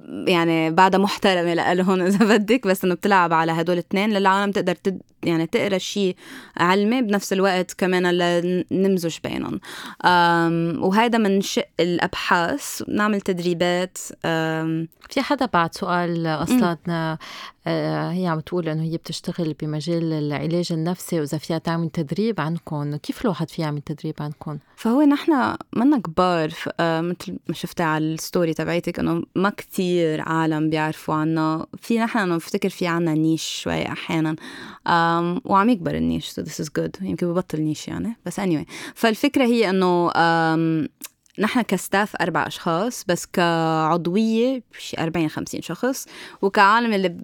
يعني 0.07 0.71
بعدها 0.71 0.99
محترمة 0.99 1.73
لهم 1.73 2.01
إذا 2.01 2.37
بدك 2.37 2.67
بس 2.67 2.83
إنه 2.85 2.93
بتلعب 2.95 3.33
على 3.33 3.51
هدول 3.51 3.73
الاثنين 3.73 4.09
للعالم 4.09 4.51
تقدر 4.51 4.75
يعني 5.23 5.47
تقرا 5.47 5.77
شيء 5.77 6.15
علمي 6.57 7.01
بنفس 7.01 7.33
الوقت 7.33 7.73
كمان 7.73 8.11
لنمزج 8.71 9.17
بينهم. 9.23 9.59
وهذا 10.83 11.17
من 11.17 11.41
شق 11.41 11.67
الأبحاث 11.79 12.83
نعمل 12.87 13.21
تدريبات 13.21 13.97
في 15.09 15.21
حدا 15.21 15.45
بعد 15.45 15.75
سؤال 15.75 16.27
أصلا 16.27 17.17
آه، 17.67 18.11
هي 18.11 18.27
عم 18.27 18.39
تقول 18.39 18.69
إنه 18.69 18.83
هي 18.83 18.97
بتشتغل 18.97 19.53
بمجال 19.53 20.13
العلاج 20.13 20.71
النفسي 20.71 21.19
وإذا 21.19 21.37
فيها 21.37 21.57
تعمل 21.57 21.89
تدريب 21.89 22.41
عندكم 22.41 22.95
كيف 22.95 23.21
الواحد 23.21 23.49
فيه 23.49 23.63
يعمل 23.63 23.81
تدريب 23.81 24.15
عندكم 24.19 24.57
فهو 24.75 25.01
نحن 25.01 25.55
منا 25.75 25.97
كبار 25.97 26.51
آه، 26.79 27.01
مثل 27.01 27.37
ما 27.47 27.53
شفتي 27.53 27.83
على 27.83 28.05
ال 28.05 28.13
story 28.13 28.53
تبعتك 28.53 28.99
إنه 28.99 29.23
ما 29.35 29.49
كتير 29.49 30.21
عالم 30.21 30.69
بيعرفوا 30.69 31.15
عنا. 31.15 31.65
في 31.81 31.99
نحن 31.99 32.17
أنا 32.17 32.37
بفتكر 32.37 32.69
في 32.69 32.87
عنا 32.87 33.13
niche 33.13 33.61
شوي 33.63 33.87
أحيانا. 33.87 34.35
Um, 35.19 35.41
وعم 35.45 35.69
يكبر 35.69 35.95
ال 35.95 36.01
niche 36.01 36.29
so 36.31 36.43
this 36.43 36.63
is 36.63 36.67
good. 36.79 37.01
يمكن 37.03 37.27
ببطل 37.27 37.61
niche 37.61 37.87
يعني. 37.87 38.17
بس 38.25 38.39
anyway. 38.39 38.65
فالفكرة 38.95 39.45
هي 39.45 39.69
إنه 39.69 40.09
um, 40.09 40.89
نحن 41.39 41.61
ك 41.61 41.70
staff 41.70 42.15
أربع 42.15 42.47
أشخاص 42.47 43.03
بس 43.07 43.25
كعضوية 43.25 44.63
شي 44.79 44.97
40 44.99 45.29
50 45.29 45.61
شخص 45.61 46.07
وكعالم 46.41 46.93
اللي 46.93 47.17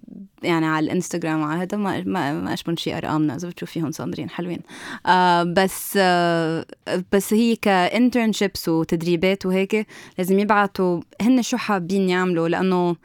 يعني 0.43 0.65
على 0.65 0.85
الإنستغرام 0.85 1.41
وعلى 1.41 1.61
هذا 1.61 1.77
ما 1.77 2.01
ما 2.33 2.53
اشبن 2.53 2.75
شي 2.75 2.97
ارقامنا 2.97 3.35
إذا 3.35 3.49
بتشوفيهم 3.49 3.91
صادرين 3.91 4.29
حلوين. 4.29 4.59
آه 5.05 5.43
بس 5.43 5.97
آه 6.01 6.65
بس 7.11 7.33
هي 7.33 7.55
ك 7.55 7.65
internships 7.65 8.69
وتدريبات 8.69 9.45
وهيك 9.45 9.87
لازم 10.17 10.39
يبعتوا 10.39 11.01
هن 11.21 11.41
شو 11.41 11.57
حابين 11.57 12.09
يعملوا 12.09 12.47
لأنه 12.47 12.95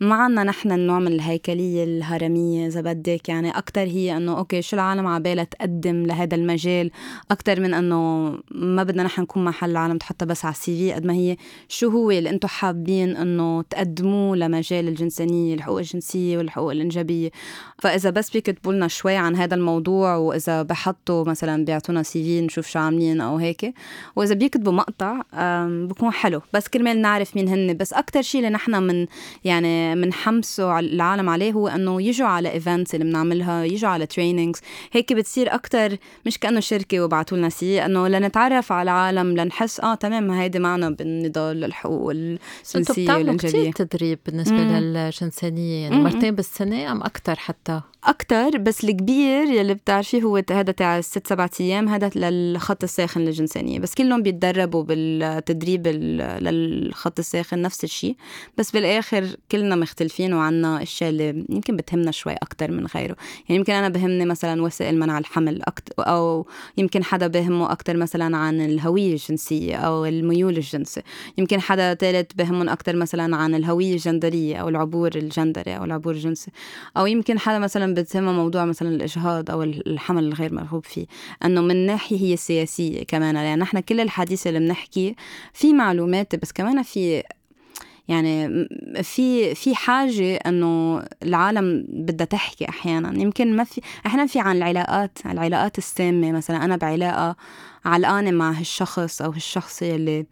ما 0.00 0.14
عنا 0.14 0.44
نحن 0.44 0.72
النوع 0.72 0.98
من 0.98 1.06
الهيكلية 1.12 1.84
الهرمية 1.84 2.66
إذا 2.66 2.80
بدك. 2.80 3.28
يعني 3.28 3.50
أكثر 3.50 3.80
هي 3.80 4.16
إنه 4.16 4.38
okay 4.38 4.62
شو 4.62 4.76
العالم 4.76 5.06
عبالها 5.06 5.44
تقدم 5.44 6.06
لهذا 6.06 6.34
المجال؟ 6.34 6.90
أكثر 7.30 7.60
من 7.60 7.74
إنه 7.74 8.30
ما 8.50 8.82
بدنا 8.82 9.02
نحن 9.02 9.22
نكون 9.22 9.44
محل 9.44 9.70
العالم 9.70 9.98
تحطها 9.98 10.26
بس 10.26 10.44
على 10.44 10.52
ال 10.52 10.90
CV 10.90 10.92
قد 10.92 11.06
ما 11.06 11.12
هي 11.12 11.36
شو 11.68 11.88
هو 11.88 12.10
اللي 12.10 12.30
أنتم 12.30 12.48
حابين 12.48 13.16
إنه 13.16 13.62
تقدموه 13.62 14.36
لمجال 14.36 14.88
الجنسانية 14.88 15.54
الحقوق 15.54 15.78
الجنسية 15.78 16.38
والحقوق 16.38 16.70
الإنجابية. 16.80 17.30
فإذا 17.78 18.10
بس 18.10 18.30
بيكتبوا 18.30 18.72
لنا 18.72 18.88
شوي 18.88 19.16
عن 19.16 19.36
هذا 19.36 19.54
الموضوع 19.54 20.16
وإذا 20.16 20.62
بحطوا 20.62 21.24
مثلا 21.24 21.64
بيعطونا 21.64 22.02
CV 22.02 22.40
نشوف 22.40 22.66
شو 22.66 22.78
عاملين 22.78 23.20
أو 23.20 23.36
هيك. 23.36 23.74
وإذا 24.16 24.34
بيكتبوا 24.34 24.72
مقطع 24.72 25.22
بكون 25.66 26.10
حلو. 26.10 26.40
بس 26.52 26.68
كرمال 26.68 27.00
نعرف 27.02 27.36
مين 27.36 27.48
هن 27.48 27.76
بس 27.76 27.92
أكثر 27.92 28.22
شيء 28.22 28.40
اللي 28.40 28.50
نحن 28.50 28.82
من 28.82 29.06
يعني 29.44 29.94
بنحمسوا 29.94 30.70
على 30.70 30.86
العالم 30.86 31.28
عليه 31.28 31.52
هو 31.52 31.68
إنه 31.68 32.02
يجوا 32.02 32.26
على 32.26 32.52
events 32.52 32.94
اللي 32.94 33.04
بنعملها 33.04 33.64
يجوا 33.64 33.88
على 33.88 34.06
trainings 34.06 34.60
هيك 34.92 35.12
بتصير 35.12 35.54
أكثر 35.54 35.96
مش 36.26 36.38
كأنه 36.38 36.60
شركة 36.60 37.00
وبعتوا 37.00 37.38
لنا 37.38 37.48
CV 37.48 37.84
إنه 37.84 38.08
لنتعرف 38.08 38.72
على 38.72 38.82
العالم 38.82 39.36
لنحس 39.36 39.80
آه 39.80 39.94
تمام 39.94 40.30
هيدي 40.30 40.58
معنا 40.58 40.90
بالنضال 40.90 41.60
للحقوق 41.60 42.12
بس 42.12 42.76
أنتم 42.76 42.92
الجنسية 42.92 43.04
بتعملوا 43.04 43.36
كثير 43.36 43.72
تدريب 43.72 44.18
بالنسبة 44.26 44.56
مم. 44.56 44.76
للجنسانيه 44.76 45.82
يعني. 45.82 45.96
مرتين 45.96 46.34
بالسنه 46.70 46.92
أم 46.92 47.02
أكثر 47.02 47.34
حتى؟ 47.36 47.80
أكتر 48.04 48.58
بس 48.58 48.84
الكبير 48.84 49.42
يلي 49.42 49.74
بتعرفيه 49.74 50.22
هو 50.22 50.42
هذا 50.50 50.72
تاع 50.72 50.98
الست 50.98 51.26
سبعة 51.26 51.50
أيام 51.60 51.88
هذا 51.88 52.10
للخط 52.14 52.82
الساخن 52.82 53.20
للجنسانية. 53.20 53.78
بس 53.78 53.94
كلهم 53.94 54.22
بيتدربوا 54.22 54.82
بالتدريب 54.82 55.86
ال- 55.86 56.44
للخط 56.44 57.18
الساخن 57.18 57.62
نفس 57.62 57.84
الشيء. 57.84 58.16
بس 58.58 58.70
بالآخر 58.70 59.26
كلنا 59.52 59.76
مختلفين 59.76 60.34
وعنا 60.34 60.82
أشياء 60.82 61.10
اللي 61.10 61.44
يمكن 61.48 61.76
بتهمنا 61.76 62.10
شوي 62.10 62.32
أكتر 62.32 62.70
من 62.70 62.86
غيره. 62.86 63.16
يعني 63.48 63.58
يمكن 63.58 63.72
أنا 63.72 63.88
بهمني 63.88 64.24
مثلا 64.24 64.62
وسائل 64.62 64.98
منع 64.98 65.18
الحمل 65.18 65.62
أو 65.98 66.46
يمكن 66.76 67.04
حدا 67.04 67.26
بهمه 67.26 67.72
أكتر 67.72 67.96
مثلا 67.96 68.36
عن 68.36 68.60
الهوية 68.60 69.12
الجنسية 69.12 69.76
أو 69.76 70.04
الميول 70.04 70.56
الجنسي. 70.56 71.02
يمكن 71.38 71.60
حدا 71.60 71.94
ثالث 71.94 72.32
بهمهم 72.36 72.68
أكتر 72.68 72.96
مثلا 72.96 73.36
عن 73.36 73.54
الهوية 73.54 73.92
الجندرية 73.92 74.56
أو 74.56 74.68
العبور 74.68 75.10
الجندري 75.16 75.76
أو 75.76 75.84
العبور 75.84 76.14
الجنسي. 76.14 76.50
أو 76.96 77.06
يمكن 77.06 77.38
حدا 77.38 77.58
مثلا 77.58 77.94
بتهمه 77.94 78.32
موضوع 78.32 78.64
مثلا 78.64 78.88
الاجهاض 78.88 79.50
أو 79.50 79.62
الحمل 79.62 80.24
الغير 80.24 80.54
مرغوب 80.54 80.84
فيه 80.84 81.06
إنه 81.44 81.60
من 81.60 81.86
ناحية 81.86 82.18
هي 82.18 82.34
السياسيه 82.34 83.02
كمان. 83.02 83.34
يعني 83.34 83.60
نحن 83.60 83.80
كل 83.80 84.00
الحديث 84.00 84.46
اللي 84.46 84.58
بنحكي 84.58 85.14
في 85.52 85.72
معلومات 85.72 86.36
بس 86.36 86.52
كمان 86.52 86.82
في 86.82 87.22
يعني 88.08 88.68
في 89.02 89.54
في 89.54 89.74
حاجة 89.74 90.36
إنه 90.36 91.02
العالم 91.22 91.86
بدها 91.88 92.26
تحكي 92.26 92.68
أحيانا. 92.68 93.22
يمكن 93.22 93.56
ما 93.56 93.64
في 93.64 93.80
أحيانا 94.06 94.26
في 94.26 94.40
عن 94.40 94.56
العلاقات 94.56 95.18
العلاقات 95.26 95.78
السامة. 95.78 96.32
مثلا 96.32 96.64
أنا 96.64 96.76
بعلاقة 96.76 97.36
علقانة 97.84 98.30
مع 98.30 98.50
هالشخص 98.50 99.22
أو 99.22 99.30
هالشخص 99.30 99.82
يلي 99.82 100.26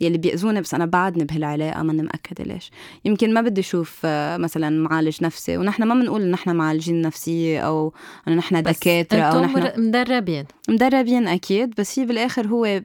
يلي 0.00 0.18
بيأذوني 0.18 0.60
بس 0.60 0.74
أنا 0.74 0.86
بعدني 0.86 1.24
بهالعلاقة 1.24 1.82
ماني 1.82 2.02
مأكدة 2.02 2.44
ليش. 2.44 2.70
يمكن 3.04 3.34
ما 3.34 3.40
بدي 3.40 3.60
أشوف 3.60 4.00
آه، 4.04 4.36
مثلا 4.36 4.70
معالج 4.70 5.24
نفسي 5.24 5.56
ونحن 5.56 5.82
ما 5.82 5.94
بنقول 5.94 6.22
إن 6.22 6.30
نحن 6.30 6.56
معالجين 6.56 7.02
نفسية 7.02 7.60
أو 7.60 7.92
إنه 8.28 8.36
نحن 8.36 8.62
دكاترة 8.62 9.20
أو 9.20 9.40
نحن 9.40 9.80
مدربين. 9.80 10.44
مدربين 10.68 11.28
أكيد 11.28 11.74
بس 11.78 11.98
هي 11.98 12.04
بالآخر 12.06 12.46
هو 12.46 12.80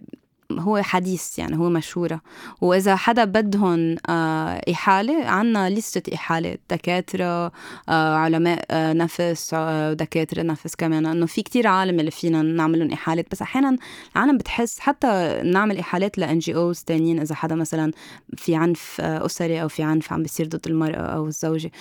هو 0.60 0.82
حديث 0.82 1.40
يعني 1.40 1.58
هو 1.58 1.70
مشهورة. 1.70 2.22
وإذا 2.62 2.96
حدا 2.96 3.26
بدهم 3.26 3.96
آه، 4.10 4.62
إحالة 4.72 5.26
عنا 5.26 5.70
لستة 5.70 6.16
إحالات 6.16 6.60
دكاترة 6.70 7.52
آه، 7.90 8.16
علماء 8.16 8.66
آه، 8.72 8.94
نفس 8.94 9.56
دكاترة 9.92 10.42
نفس 10.42 10.76
كمان. 10.76 11.06
إنه 11.06 11.26
في 11.26 11.42
كتير 11.42 11.68
عالم 11.68 12.00
اللي 12.00 12.12
فينا 12.12 12.42
نعمل 12.42 12.80
لهم 12.80 12.92
إحالات. 12.92 13.26
بس 13.32 13.42
أحيانا 13.42 13.78
العالم 14.16 14.38
بتحس 14.38 14.80
حتى 14.80 15.42
نعمل 15.46 15.78
إحالات 15.78 16.18
لإن 16.18 16.40
جي 16.40 16.56
أوز 16.56 16.80
تانيين. 16.80 17.20
إذا 17.20 17.36
حدا 17.36 17.56
مثلا 17.56 17.92
في 18.38 18.56
عنف 18.56 19.02
أسري 19.02 19.62
أو 19.62 19.68
في 19.68 19.84
عنف 19.84 20.14
عم 20.14 20.22
بيصير 20.22 20.48
ضد 20.48 20.68
المرأة 20.68 21.02
أو 21.02 21.28
الزوجة 21.28 21.72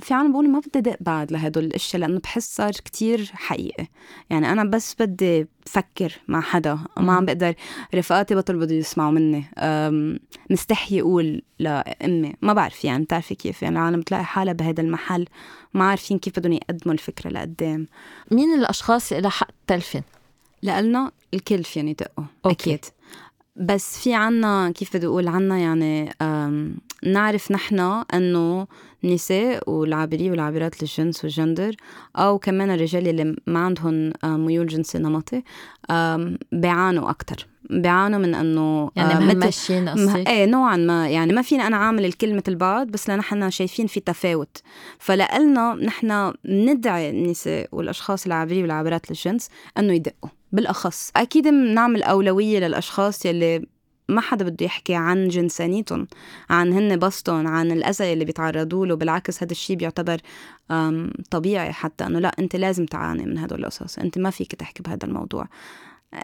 في 0.00 0.14
عالم 0.14 0.32
بقولوا 0.32 0.50
ما 0.50 0.60
بدي 0.60 0.80
دق 0.80 0.96
بعد 1.00 1.32
لهدول 1.32 1.64
الأشياء 1.64 2.00
لأنه 2.00 2.20
بحس 2.20 2.56
صار 2.56 2.70
كتير 2.72 3.30
حقيقي. 3.34 3.86
يعني 4.30 4.52
أنا 4.52 4.64
بس 4.64 4.96
بدي 5.00 5.46
بفكر 5.66 6.12
مع 6.28 6.40
حدا 6.40 6.78
ما 6.96 7.12
عم 7.12 7.24
بقدر 7.24 7.54
رفقاتي 7.94 8.34
بطل 8.34 8.56
بده 8.56 8.74
يسمعوا 8.74 9.12
مني. 9.12 9.44
مستحي 10.50 11.00
أقول 11.00 11.42
لأمي 11.58 12.34
ما 12.42 12.52
بعرف 12.52 12.84
يعني 12.84 13.04
بتعرفي 13.04 13.34
كيف؟ 13.34 13.62
يعني 13.62 13.78
العالم 13.78 14.00
بتلاقي 14.00 14.24
حالها 14.24 14.52
بهذا 14.52 14.80
المحل 14.80 15.26
ما 15.74 15.84
عارفين 15.84 16.18
كيف 16.18 16.38
بدهم 16.38 16.52
يقدموا 16.52 16.94
الفكرة 16.94 17.30
لقدام. 17.30 17.86
مين 18.30 18.54
الأشخاص 18.54 19.12
اللي 19.12 19.30
حق 19.30 19.50
تلفن 19.66 20.02
لنا 20.62 21.12
الكل 21.34 21.64
فين 21.64 21.88
يدقوا 21.88 22.24
أكيد. 22.44 22.84
بس 23.56 23.98
في 23.98 24.14
عنا 24.14 24.70
كيف 24.70 24.96
بدي 24.96 25.06
أقول 25.06 25.28
عنا 25.28 25.58
يعني 25.58 26.14
نعرف 27.04 27.52
نحن 27.52 28.04
إنه 28.14 28.66
النساء 29.04 29.70
والعابري 29.70 30.30
والعابرات 30.30 30.82
للجنس 30.82 31.24
والجندر 31.24 31.74
أو 32.16 32.38
كمان 32.38 32.70
الرجال 32.70 33.08
اللي 33.08 33.36
ما 33.46 33.58
عندهم 33.58 34.12
ميول 34.24 34.66
جنسي 34.66 34.98
نمطي 34.98 35.42
بيعانوا 36.52 37.10
أكثر 37.10 37.46
بيعانوا 37.70 38.18
من 38.18 38.34
إنه 38.34 38.90
يعني 38.96 39.24
مهمشين 39.24 39.88
قصدي 39.88 40.28
إيه 40.28 40.46
نوعا 40.46 40.76
ما. 40.76 41.08
يعني 41.08 41.32
ما 41.32 41.42
فينا 41.42 41.66
أنا 41.66 41.76
عامل 41.76 42.04
الكل 42.04 42.34
مثل 42.34 42.56
بعض 42.56 42.86
بس 42.86 43.10
لنحن 43.10 43.50
شايفين 43.50 43.86
في 43.86 44.00
تفاوت. 44.00 44.62
فلقلنا 44.98 45.74
نحن 45.74 46.32
ندعي 46.44 47.10
النساء 47.10 47.68
والأشخاص 47.72 48.26
العابري 48.26 48.62
والعابرات 48.62 49.10
للجنس 49.10 49.48
إنه 49.78 49.92
يدقوا 49.92 50.30
بالأخص. 50.52 51.10
أكيد 51.16 51.48
بنعمل 51.48 52.02
أولوية 52.02 52.58
للأشخاص 52.58 53.26
يلي 53.26 53.66
ما 54.08 54.20
حدا 54.20 54.44
بده 54.44 54.66
يحكي 54.66 54.94
عن 54.94 55.28
جنسانيتهم 55.28 56.08
عن 56.50 56.72
هن 56.72 56.98
بسطهم 56.98 57.46
عن 57.46 57.70
الأذى 57.70 58.12
اللي 58.12 58.24
بيتعرضوا 58.24 58.86
له 58.86 58.94
بالعكس 58.94 59.42
هذا 59.42 59.52
الشيء 59.52 59.76
بيعتبر 59.76 60.20
طبيعي 61.30 61.72
حتى 61.72 62.06
إنه 62.06 62.18
لا 62.18 62.32
أنت 62.38 62.56
لازم 62.56 62.86
تعاني 62.86 63.24
من 63.24 63.38
هدول 63.38 63.60
القصص 63.60 63.98
أنت 63.98 64.18
ما 64.18 64.30
فيك 64.30 64.54
تحكي 64.54 64.82
بهذا 64.82 65.04
الموضوع. 65.04 65.48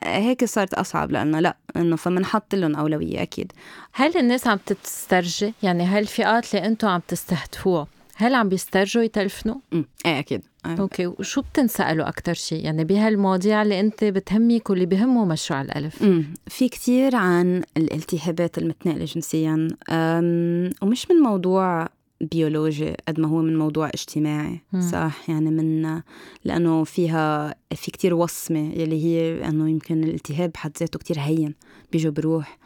هيك 0.05 0.45
صارت 0.45 0.75
أصعب 0.75 1.11
لأنه 1.11 1.41
لا 1.41 1.57
إنه 1.77 1.97
فمنحط 1.97 2.55
لهم 2.55 2.77
أولوية 2.77 3.23
أكيد. 3.23 3.53
هل 3.93 4.17
الناس 4.17 4.47
عم 4.47 4.59
تسترجي؟ 4.85 5.55
يعني 5.63 5.85
هل 5.85 6.03
الفئات 6.03 6.55
اللي 6.55 6.67
أنتم 6.67 6.89
عم 6.89 7.01
تستهدفوها 7.09 7.87
هل 8.23 8.35
عم 8.35 8.49
بيسترجوا 8.49 9.03
يتلفنوا؟ 9.03 9.55
امم 9.73 9.85
إيه 10.07 10.19
أكيد. 10.19 10.43
أيه. 10.67 10.81
okay. 10.81 11.07
وشو 11.07 11.43
بتنسألوا 11.43 12.09
أكثر 12.09 12.35
شيء 12.35 12.65
يعني 12.65 12.85
بهالمواضيع 12.85 13.63
اللي 13.63 13.81
أنت 13.81 14.05
بتهمك 14.05 14.71
واللي 14.71 14.87
بهمه 14.87 15.25
مشروع 15.25 15.61
الألف. 15.63 16.03
امم 16.03 16.25
في 16.47 16.69
كثير 16.69 17.17
عن 17.17 17.63
الالتهابات 17.77 18.59
المتنقله 18.59 19.05
جنسيا. 19.05 19.69
ومش 20.83 21.11
من 21.11 21.17
موضوع 21.17 21.89
بيولوجي 22.33 22.95
قد 23.09 23.21
ما 23.21 23.29
هو 23.29 23.43
من 23.43 23.59
موضوع 23.59 23.89
اجتماعي 23.89 24.61
مم. 24.73 24.81
صح؟ 24.81 25.31
يعني 25.31 25.51
من 25.51 26.01
لأنه 26.45 26.85
فيها 26.85 27.55
في 27.75 27.91
كتير 27.91 28.15
وصمة 28.15 28.73
يلي 28.73 29.05
هي 29.05 29.49
إنه 29.49 29.71
يمكن 29.71 30.05
الالتهاب 30.05 30.51
بحد 30.51 30.73
ذاته 30.81 30.99
كتير 30.99 31.21
هين 31.21 31.55
بيجوا 31.93 32.13
بروح. 32.13 32.59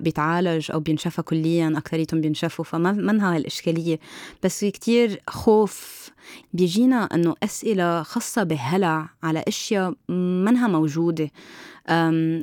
بيتعالج 0.00 0.70
أو 0.72 0.80
بينشفى 0.80 1.22
كليا 1.22 1.72
أكثريتهم 1.76 2.20
بينشفوا 2.20 2.64
فما 2.64 2.92
منها 2.92 3.36
هالاشكاليه 3.36 3.98
بس 4.42 4.60
في 4.60 4.70
كتير 4.70 5.20
خوف 5.28 6.08
بيجينا 6.52 7.08
إنه 7.14 7.34
أسئلة 7.42 8.02
خاصة 8.02 8.42
بهلع 8.42 9.08
على 9.22 9.44
أشياء 9.48 9.94
منها 10.08 10.68
موجودة. 10.68 11.30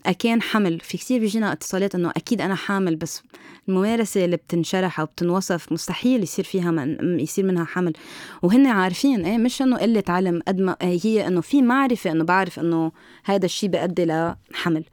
أكان 0.05 0.41
حمل. 0.41 0.79
في 0.79 0.97
كثير 0.97 1.19
بيجينا 1.19 1.51
اتصالات 1.51 1.95
إنه 1.95 2.09
أكيد 2.09 2.41
أنا 2.41 2.55
حامل 2.55 2.95
بس 2.95 3.23
الممارسة 3.69 4.25
اللي 4.25 4.37
بتنشرح 4.37 4.99
أو 4.99 5.05
بتنوصف 5.05 5.71
مستحيل 5.71 6.23
يصير 6.23 6.45
فيها 6.45 6.71
من 6.71 7.19
يصير 7.19 7.45
منها 7.45 7.65
حمل. 7.65 7.93
وهن 8.41 8.67
عارفين 8.67 9.25
إيه 9.25 9.37
مش 9.37 9.61
إنه 9.61 9.77
قلة 9.77 10.03
علم 10.07 10.41
قد 10.47 10.59
ما 10.59 10.75
هي 10.81 11.27
إنه 11.27 11.41
في 11.41 11.61
معرفة 11.61 12.11
إنه 12.11 12.23
بعرف 12.23 12.59
إنه 12.59 12.91
هذا 13.23 13.45
الشيء 13.45 13.69
بيؤدي 13.69 14.05
لحمل. 14.05 14.83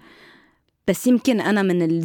بس 0.89 1.07
يمكن 1.07 1.41
أنا 1.41 1.62
من 1.62 1.83
ال 1.83 2.03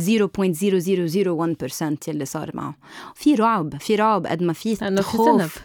0.0001% 1.98 1.98
اللي 2.08 2.26
صار 2.26 2.52
معه 2.54 2.76
في 3.16 3.36
رعب 3.36 3.78
في 3.80 3.96
رعب 3.96 4.28
قد 4.28 4.44
ما 4.44 4.54
في 4.54 4.76
خوف. 5.42 5.64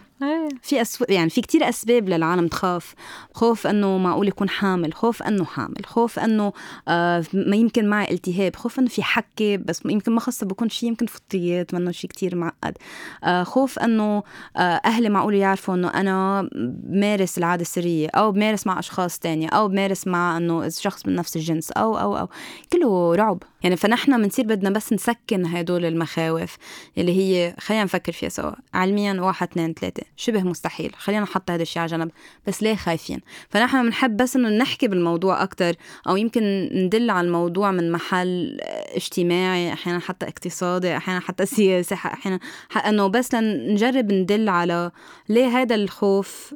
في 0.63 0.83
أسو... 0.83 1.05
يعني 1.09 1.31
في 1.31 1.41
كتير 1.41 1.69
أسباب 1.69 2.09
للعالم 2.09 2.49
تخاف. 2.49 2.95
خوف 3.35 3.67
إنه 3.67 3.99
معقول 3.99 4.29
يكون 4.29 4.49
حامل 4.49 4.95
خوف 4.95 5.23
إنه 5.23 5.45
حامل 5.45 5.85
خوف 5.87 6.19
إنه 6.19 6.53
آه 6.89 7.25
ما 7.33 7.57
يمكن 7.57 7.89
معي 7.89 8.11
التهاب 8.11 8.57
خوف 8.57 8.79
إنه 8.79 8.89
في 8.89 9.03
حكة 9.03 9.57
بس 9.57 9.81
يمكن 9.85 10.13
ما 10.13 10.21
خاصة 10.21 10.47
بكون 10.47 10.69
شيء 10.69 10.89
يمكن 10.89 11.07
فطريات 11.07 11.75
منه 11.75 11.91
شيء 11.93 12.11
كتير 12.11 12.37
معقد. 12.37 12.77
آه 13.25 13.43
خوف 13.43 13.79
إنه 13.79 14.23
آه 14.57 14.61
أهلي 14.61 15.09
معقول 15.09 15.35
يعرفوا 15.35 15.75
إنه 15.75 15.89
أنا 15.89 16.49
بمارس 16.55 17.39
العادة 17.39 17.63
السرية 17.63 18.09
أو 18.15 18.33
بمارس 18.33 18.67
مع 18.67 18.79
أشخاص 18.79 19.19
تانية 19.19 19.49
أو 19.49 19.69
بمارس 19.69 20.07
مع 20.07 20.37
إنه 20.37 20.69
شخص 20.69 21.07
من 21.07 21.15
نفس 21.15 21.37
الجنس 21.37 21.71
أو 21.71 21.99
أو 21.99 22.17
أو. 22.19 22.29
كله 22.73 23.15
رعب. 23.15 23.43
يعني 23.63 23.77
فنحن 23.77 24.23
بنصير 24.23 24.47
بدنا 24.47 24.71
بس 24.71 24.93
نسكن 24.93 25.47
هدول 25.47 25.85
المخاوف 25.85 26.57
اللي 26.99 27.17
هي 27.17 27.55
خلينا 27.61 27.85
نفكر 27.85 28.13
فيها 28.13 28.29
سوا. 28.29 28.53
علميا 28.75 29.21
واحد 29.21 29.49
اثنين 29.49 29.75
ثلاثة. 29.75 30.03
شبه 30.17 30.43
مستحيل. 30.43 30.93
خلينا 30.97 31.23
نحط 31.23 31.51
هذا 31.51 31.63
الشيء 31.63 31.83
على 31.83 31.91
جنب. 31.91 32.11
بس 32.47 32.63
ليه 32.63 32.75
خايفين؟ 32.75 33.21
فنحن 33.49 33.83
بنحب 33.83 34.17
بس 34.17 34.37
إنه 34.37 34.49
نحكي 34.49 34.89
بالموضوع 34.89 35.43
أكثر 35.43 35.75
أو 36.09 36.17
يمكن 36.17 36.71
ندل 36.73 37.11
على 37.11 37.27
الموضوع 37.27 37.71
من 37.71 37.93
محل 37.93 38.59
اجتماعي 38.97 39.73
أحيانا 39.73 39.99
حتى 40.01 40.27
اقتصادي 40.29 40.97
أحيانا 40.97 41.21
حتى 41.21 41.47
سياسي 41.57 41.95
أحيانا 41.95 42.41
إنه 42.87 43.07
بس 43.07 43.35
لنجرب 43.35 44.13
ندل 44.13 44.49
على 44.49 44.91
ليه 45.29 45.47
هذا 45.47 45.75
الخوف 45.75 46.55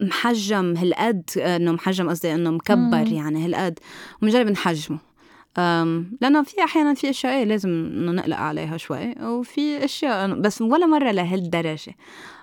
محجم 0.00 0.76
هالقد 0.76 1.22
إنه 1.36 1.72
محجم 1.72 2.10
قصدي 2.10 2.34
إنه 2.34 2.50
مكبر 2.50 3.12
يعني 3.12 3.44
هالقد. 3.44 3.78
ونجرب 4.22 4.46
نحجمه. 4.46 5.07
لأنه 6.20 6.42
في 6.42 6.64
أحيانا 6.64 6.94
في 6.94 7.10
أشياء 7.10 7.32
إيه 7.32 7.44
لازم 7.44 7.68
إنه 7.68 8.12
نقلق 8.12 8.36
عليها 8.36 8.76
شوي 8.76 9.14
وفي 9.22 9.84
أشياء 9.84 10.40
بس 10.40 10.62
ولا 10.62 10.86
مرة 10.86 11.10
لهالدرجة. 11.10 11.94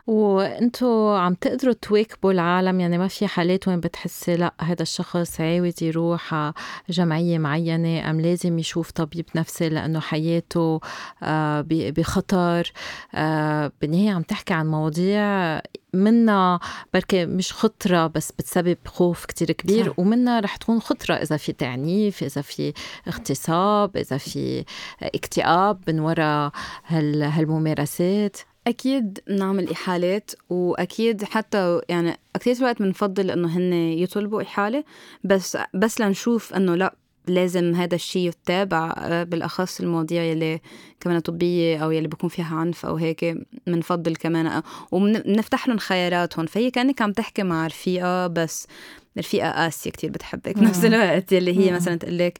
وانتوا 0.07 1.17
عم 1.17 1.33
تقدروا 1.33 1.73
تواكبوا 1.73 2.31
العالم؟ 2.31 2.79
يعني 2.79 2.97
ما 2.97 3.07
في 3.07 3.27
حالات 3.27 3.67
وين 3.67 3.79
بتحسي 3.79 4.35
لأ 4.35 4.53
هذا 4.61 4.81
الشخص 4.81 5.41
عاوز 5.41 5.83
يروح 5.83 6.51
جمعية 6.89 7.37
معينة 7.37 8.09
أم 8.09 8.21
لازم 8.21 8.59
يشوف 8.59 8.91
طبيب 8.91 9.25
نفسي 9.35 9.69
لأنه 9.69 9.99
حياته 9.99 10.79
آه، 11.23 11.65
بخطر. 11.69 12.71
آه، 13.15 13.71
بالنهاية 13.81 14.11
عم 14.11 14.21
تحكي 14.21 14.53
عن 14.53 14.67
مواضيع 14.67 15.61
منا 15.95 16.59
بركة 16.93 17.25
مش 17.25 17.53
خطرة 17.53 18.07
بس 18.07 18.31
بتسبب 18.31 18.77
خوف 18.85 19.25
كتير 19.25 19.51
كبير 19.51 19.85
صح. 19.85 19.99
ومنا 19.99 20.39
رح 20.39 20.55
تكون 20.55 20.79
خطرة 20.79 21.13
إذا 21.13 21.37
في 21.37 21.51
تعنيف 21.51 22.23
إذا 22.23 22.41
في 22.41 22.73
اغتصاب 23.07 23.97
إذا 23.97 24.17
في 24.17 24.65
اكتئاب 25.03 25.79
من 25.87 25.99
وراء 25.99 26.51
هالممارسات 26.87 28.37
أكيد 28.67 29.19
بنعمل 29.27 29.71
إحالات 29.71 30.31
وأكيد 30.49 31.23
حتى 31.23 31.81
يعني 31.89 32.17
كثير 32.33 32.63
وقت 32.63 32.81
بنفضل 32.81 33.31
إنه 33.31 33.57
هن 33.57 33.73
يطلبوا 33.73 34.41
إحالة 34.41 34.83
بس 35.23 35.57
بس 35.73 36.01
لنشوف 36.01 36.53
إنه 36.53 36.75
لأ 36.75 36.95
لازم 37.27 37.75
هذا 37.75 37.95
الشيء 37.95 38.27
يتابع 38.27 38.93
آه، 38.97 39.23
بالأخص 39.23 39.81
المواضيع 39.81 40.23
يلي 40.23 40.61
كمان 40.99 41.19
طبية 41.19 41.77
أو 41.83 41.91
يلي 41.91 42.07
بيكون 42.07 42.29
فيها 42.29 42.55
عنف 42.55 42.85
أو 42.85 42.95
هيك 42.95 43.37
بنفضل 43.67 44.15
كمان 44.15 44.47
آه، 44.47 44.63
وبنفتح 44.91 45.67
لهم 45.67 45.77
خياراتهم 45.77 46.45
فهي 46.45 46.71
كأنك 46.71 47.01
عم 47.01 47.11
تحكي 47.11 47.43
مع 47.43 47.67
رفيقه 47.67 48.27
بس 48.27 48.67
رفيقه 49.17 49.51
قاسية 49.51 49.91
كتير 49.91 50.09
بتحبك 50.09 50.57
بنفس 50.59 50.85
الوقت. 50.85 51.31
يلي 51.31 51.57
هي 51.59 51.71
مثلا 51.71 51.95
تقول 51.95 52.17
لك 52.17 52.39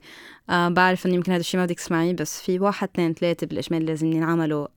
آه 0.49 0.69
بعرف 0.69 1.05
إنه 1.05 1.15
يمكن 1.15 1.31
هذا 1.31 1.41
الشيء 1.41 1.59
ما 1.59 1.65
بدك 1.65 1.75
تسمعيه 1.77 2.13
بس 2.13 2.41
في 2.41 2.59
واحد 2.59 2.89
اثنين 2.93 3.13
ثلاثة 3.13 3.47
بالأجمال 3.47 3.85
لازم 3.85 4.11
ينعملوا. 4.11 4.67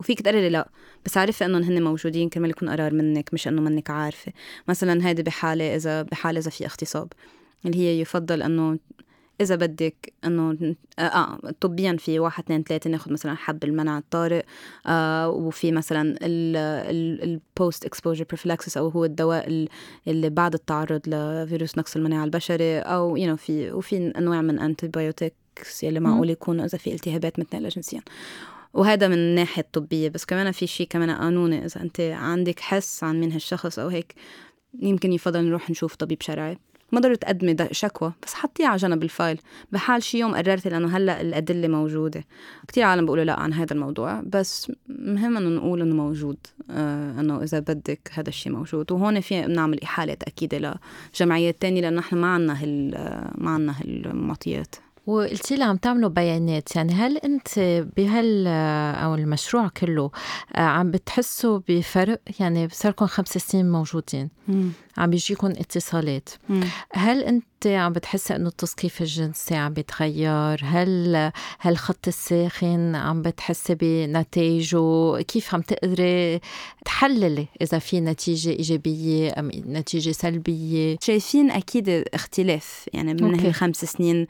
وفيك 0.00 0.20
تقرري 0.20 0.48
لا 0.48 0.68
بس 1.04 1.16
عارفة 1.16 1.46
إنهم 1.46 1.62
هن 1.62 1.82
موجودين 1.82 2.28
كرمال 2.28 2.50
يكون 2.50 2.68
قرار 2.68 2.94
منك 2.94 3.34
مش 3.34 3.48
إنه 3.48 3.62
منك 3.62 3.90
عارفة. 3.90 4.32
مثلا 4.68 5.06
هيدي 5.08 5.22
بحالة 5.22 5.76
اذا 5.76 6.02
بحالة 6.02 6.38
إذا 6.38 6.50
في 6.50 6.66
اغتصاب 6.66 7.12
اللي 7.66 7.78
هي 7.78 8.00
يفضل 8.00 8.42
إنه 8.42 8.78
إذا 9.40 9.56
بدك 9.56 10.12
إنه 10.24 10.74
آه, 10.98 11.02
آه 11.02 11.38
طبيا 11.60 11.96
في 11.96 12.18
واحد 12.18 12.44
اثنين 12.44 12.62
ثلاثة 12.62 12.90
ناخذ 12.90 13.12
مثلا 13.12 13.34
حب 13.34 13.64
المنع 13.64 13.98
الطارئ 13.98 14.42
آه 14.86 15.28
وفي 15.28 15.72
مثلا 15.72 16.16
ال 16.22 17.84
post-exposure 17.84 18.24
prophylaxis 18.24 18.76
أو 18.76 18.88
هو 18.88 19.04
الدواء 19.04 19.68
اللي 20.08 20.30
بعد 20.30 20.54
التعرض 20.54 21.00
لفيروس 21.06 21.78
نقص 21.78 21.96
المناعة 21.96 22.24
البشري 22.24 22.78
أو 22.78 23.16
you 23.16 23.36
you 23.36 23.38
know 23.38 23.40
في 23.40 23.72
وفي 23.72 24.12
أنواع 24.18 24.42
من 24.42 24.58
إكس 25.58 25.82
يلي 25.82 26.00
معقول 26.00 26.30
يكونوا 26.30 26.64
إذا 26.64 26.78
في 26.78 26.94
التهابات 26.94 27.38
متنقلة 27.38 27.68
جنسيا. 27.68 28.02
وهذا 28.74 29.08
من 29.08 29.14
الناحيه 29.14 29.62
الطبيه 29.62 30.08
بس 30.08 30.24
كمان 30.24 30.52
في 30.52 30.66
شيء 30.66 30.86
كمان 30.86 31.10
قانوني 31.10 31.64
إذا 31.64 31.80
أنت 31.80 32.00
عندك 32.00 32.60
حس 32.60 33.04
عن 33.04 33.20
مين 33.20 33.32
هالشخص 33.32 33.78
أو 33.78 33.88
هيك 33.88 34.14
يمكن 34.82 35.12
يفضل 35.12 35.44
نروح 35.44 35.70
نشوف 35.70 35.94
طبيب 35.94 36.22
شرعي. 36.22 36.58
ما 36.92 37.00
ضروري 37.00 37.16
تقدمي 37.16 37.56
شكوى 37.70 38.12
بس 38.22 38.34
حطيها 38.34 38.66
على 38.66 38.76
جنب 38.76 39.02
ال 39.02 39.08
file. 39.08 39.40
بحال 39.72 40.02
شي 40.02 40.18
يوم 40.18 40.34
قررتي 40.34 40.68
لأنه 40.68 40.96
هلأ 40.96 41.20
الأدلة 41.20 41.68
موجودة. 41.68 42.24
كثير 42.68 42.84
عالم 42.84 43.04
بيقولوا 43.04 43.24
لا 43.24 43.40
عن 43.40 43.52
هذا 43.52 43.72
الموضوع 43.72 44.20
بس 44.26 44.72
مهم 44.88 45.36
إنه 45.36 45.48
نقول 45.48 45.80
إنه 45.80 45.94
موجود 45.94 46.36
آه 46.70 47.20
إنه 47.20 47.42
إذا 47.42 47.58
بدك 47.58 48.10
هذا 48.12 48.28
الشيء 48.28 48.52
موجود. 48.52 48.92
وهون 48.92 49.20
في 49.20 49.42
بنعمل 49.42 49.82
إحالة 49.82 50.14
تاكيد 50.14 50.74
لجمعيات 51.14 51.62
تانية 51.62 51.80
لأنه 51.80 51.98
نحن 51.98 52.16
ما 52.16 52.34
عنا 52.34 52.62
هال 52.62 52.90
ما 53.38 53.50
عنا 53.50 53.80
هالمعطيات. 53.80 54.74
وقلتي 55.10 55.56
لي 55.56 55.64
عم 55.64 55.76
تعملوا 55.76 56.10
بيانات 56.10 56.76
يعني 56.76 56.92
هل 56.92 57.16
انت 57.16 57.58
بهال 57.96 58.46
أو 58.96 59.14
المشروع 59.14 59.68
كله 59.68 60.10
آه، 60.56 60.60
عم 60.60 60.90
بتحسوا 60.90 61.60
بفرق؟ 61.68 62.20
يعني 62.40 62.68
صار 62.68 62.92
لكم 62.92 63.06
خمس 63.06 63.28
سنين 63.28 63.70
موجودين. 63.70 64.30
مم. 64.48 64.72
عم 64.98 65.10
بيجيكم 65.10 65.46
اتصالات. 65.46 66.28
مم. 66.48 66.60
هل 66.92 67.22
انت 67.22 67.66
عم 67.66 67.92
بتحسي 67.92 68.36
انه 68.36 68.48
التثقيف 68.48 69.00
الجنسي 69.00 69.54
عم 69.54 69.72
بيتغير؟ 69.72 70.60
هل 70.64 71.30
هالخط 71.60 72.08
الساخن 72.08 72.94
عم 72.94 73.22
بتحسي 73.22 73.74
بنتائجه 73.74 75.20
كيف 75.20 75.54
عم 75.54 75.60
تقدري 75.60 76.40
تحللي 76.84 77.46
إذا 77.62 77.78
في 77.78 78.00
نتيجة 78.00 78.50
إيجابية 78.50 79.34
أم 79.38 79.50
نتيجة 79.54 80.10
سلبية؟ 80.10 80.96
شايفين 81.02 81.50
أكيد 81.50 82.04
اختلاف 82.14 82.88
يعني 82.92 83.14
من 83.14 83.40
هالخمس 83.40 83.84
سنين 83.84 84.26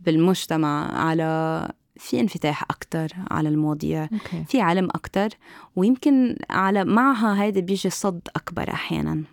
بالمجتمع 0.00 0.98
على 0.98 1.68
في 1.96 2.20
انفتاح 2.20 2.62
أكتر 2.62 3.08
على 3.30 3.48
المواضيع 3.48 4.06
okay. 4.06 4.36
في 4.48 4.60
علم 4.60 4.84
أكتر 4.84 5.28
ويمكن 5.76 6.36
على 6.50 6.84
معها 6.84 7.42
هيدا 7.42 7.60
بيجي 7.60 7.90
صد 7.90 8.20
أكبر 8.36 8.70
أحيانا 8.70 9.24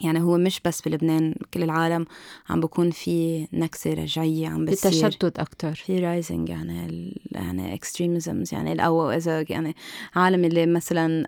يعني 0.00 0.22
هو 0.22 0.38
مش 0.38 0.60
بس 0.64 0.80
بلبنان 0.80 1.34
كل 1.54 1.62
العالم 1.62 2.06
عم 2.48 2.60
بكون 2.60 2.90
في 2.90 3.48
نكسة 3.52 3.94
رجعية 3.94 4.48
عم 4.48 4.64
بتصير 4.64 5.10
في 5.10 5.16
تشدد 5.18 5.40
أكتر. 5.40 5.74
في 5.74 5.98
rising 5.98 6.48
يعني 6.48 7.12
يعني 7.32 7.74
extremisms 7.74 8.54
يعني 8.54 8.86
أو 8.86 9.10
إذا 9.10 9.44
يعني 9.48 9.76
عالم 10.14 10.44
اللي 10.44 10.66
مثلا 10.66 11.24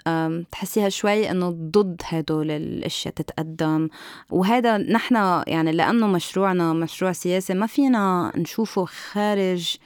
تحسيها 0.52 0.88
شوي 0.88 1.30
إنه 1.30 1.50
ضد 1.50 2.02
هدول 2.04 2.50
الأشياء 2.50 3.14
تتقدم. 3.14 3.88
وهذا 4.30 4.76
نحن 4.76 5.14
يعني 5.46 5.72
لأنه 5.72 6.06
مشروعنا 6.06 6.72
مشروع 6.72 7.12
سياسي 7.12 7.54
ما 7.54 7.66
فينا 7.66 8.32
نشوفه 8.36 8.84
خارج 8.84 9.76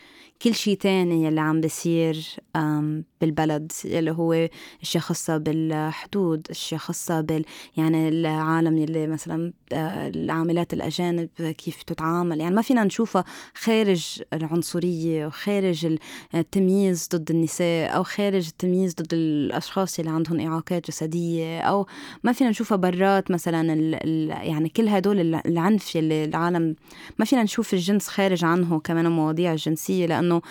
كل 0.43 0.55
شيء 0.55 0.77
تاني 0.77 1.25
يلي 1.25 1.41
عم 1.41 1.61
بيصير 1.61 2.37
بالبلد 3.21 3.73
يلي 3.85 4.11
هو 4.11 4.49
اشياء 4.83 5.03
خاصة 5.03 5.37
بالحدود 5.37 6.47
اشياء 6.51 6.81
خاصة 6.81 7.21
بال 7.21 7.45
يعني 7.77 8.09
العالم 8.09 8.79
يلي 8.79 9.07
مثلا 9.07 9.53
آه، 9.73 10.09
العاملات 10.09 10.73
الأجانب 10.73 11.29
كيف 11.39 11.83
تتعامل. 11.83 12.41
يعني 12.41 12.55
ما 12.55 12.63
فينا 12.63 12.85
نشوفها 12.85 13.25
خارج 13.55 14.23
العنصرية 14.33 15.27
وخارج 15.27 15.99
التمييز 16.35 17.09
ضد 17.15 17.31
النساء 17.31 17.97
أو 17.97 18.03
خارج 18.03 18.47
التمييز 18.47 18.95
ضد 18.95 19.15
الأشخاص 19.15 19.99
اللي 19.99 20.11
عندهم 20.11 20.41
إعاقات 20.41 20.89
جسدية 20.89 21.61
أو 21.61 21.87
ما 22.25 22.33
فينا 22.33 22.51
نشوفها 22.51 22.77
برات 22.77 23.31
مثلا 23.31 23.73
ال 23.73 23.95
ال 23.95 24.29
يعني 24.49 24.69
كل 24.69 24.89
هدول 24.89 25.35
العنف 25.35 25.97
يلي 25.97 26.25
العالم 26.25 26.77
ما 27.19 27.25
فينا 27.25 27.43
نشوف 27.43 27.75
الجنس 27.75 28.09
خارج 28.09 28.45
عنه 28.45 28.81
كمان 28.81 29.07
المواضيع 29.07 29.53
الجنسية 29.53 30.07
لأنه 30.31 30.43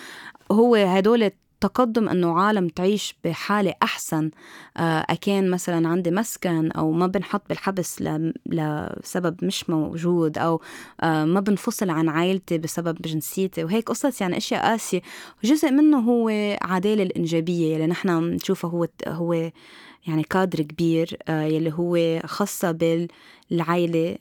هو 0.52 0.74
هدول 0.74 1.30
تقدم 1.60 2.08
إنه 2.08 2.40
عالم 2.40 2.68
تعيش 2.68 3.14
بحالة 3.24 3.74
أحسن. 3.82 4.30
آه، 4.76 5.06
أكان 5.10 5.50
مثلا 5.50 5.88
عندي 5.88 6.10
مسكن 6.10 6.70
أو 6.70 6.92
ما 6.92 7.06
بنحط 7.06 7.42
بالحبس 7.48 8.02
لسبب 8.46 9.44
مش 9.44 9.70
موجود 9.70 10.38
أو 10.38 10.60
آه، 11.00 11.24
ما 11.24 11.40
بنفصل 11.40 11.90
عن 11.90 12.08
عائلتي 12.08 12.58
بسبب 12.58 13.02
جنسيتي. 13.02 13.64
وهيك 13.64 13.88
قصص 13.88 14.20
يعني 14.20 14.36
أشياء 14.36 14.62
قاسية. 14.62 15.02
جزء 15.44 15.70
منه 15.70 15.98
هو 15.98 16.28
عدالة 16.62 17.02
الإنجابية 17.02 17.74
يلي 17.74 17.86
نحن 17.86 18.20
بنشوفها 18.30 18.70
هو 18.70 18.88
هو 19.08 19.50
يعني 20.06 20.22
كادر 20.22 20.62
كبير 20.62 21.16
آه، 21.28 21.42
يلي 21.42 21.72
هو 21.72 22.20
خاصة 22.26 22.70
بالعائلة 23.50 24.16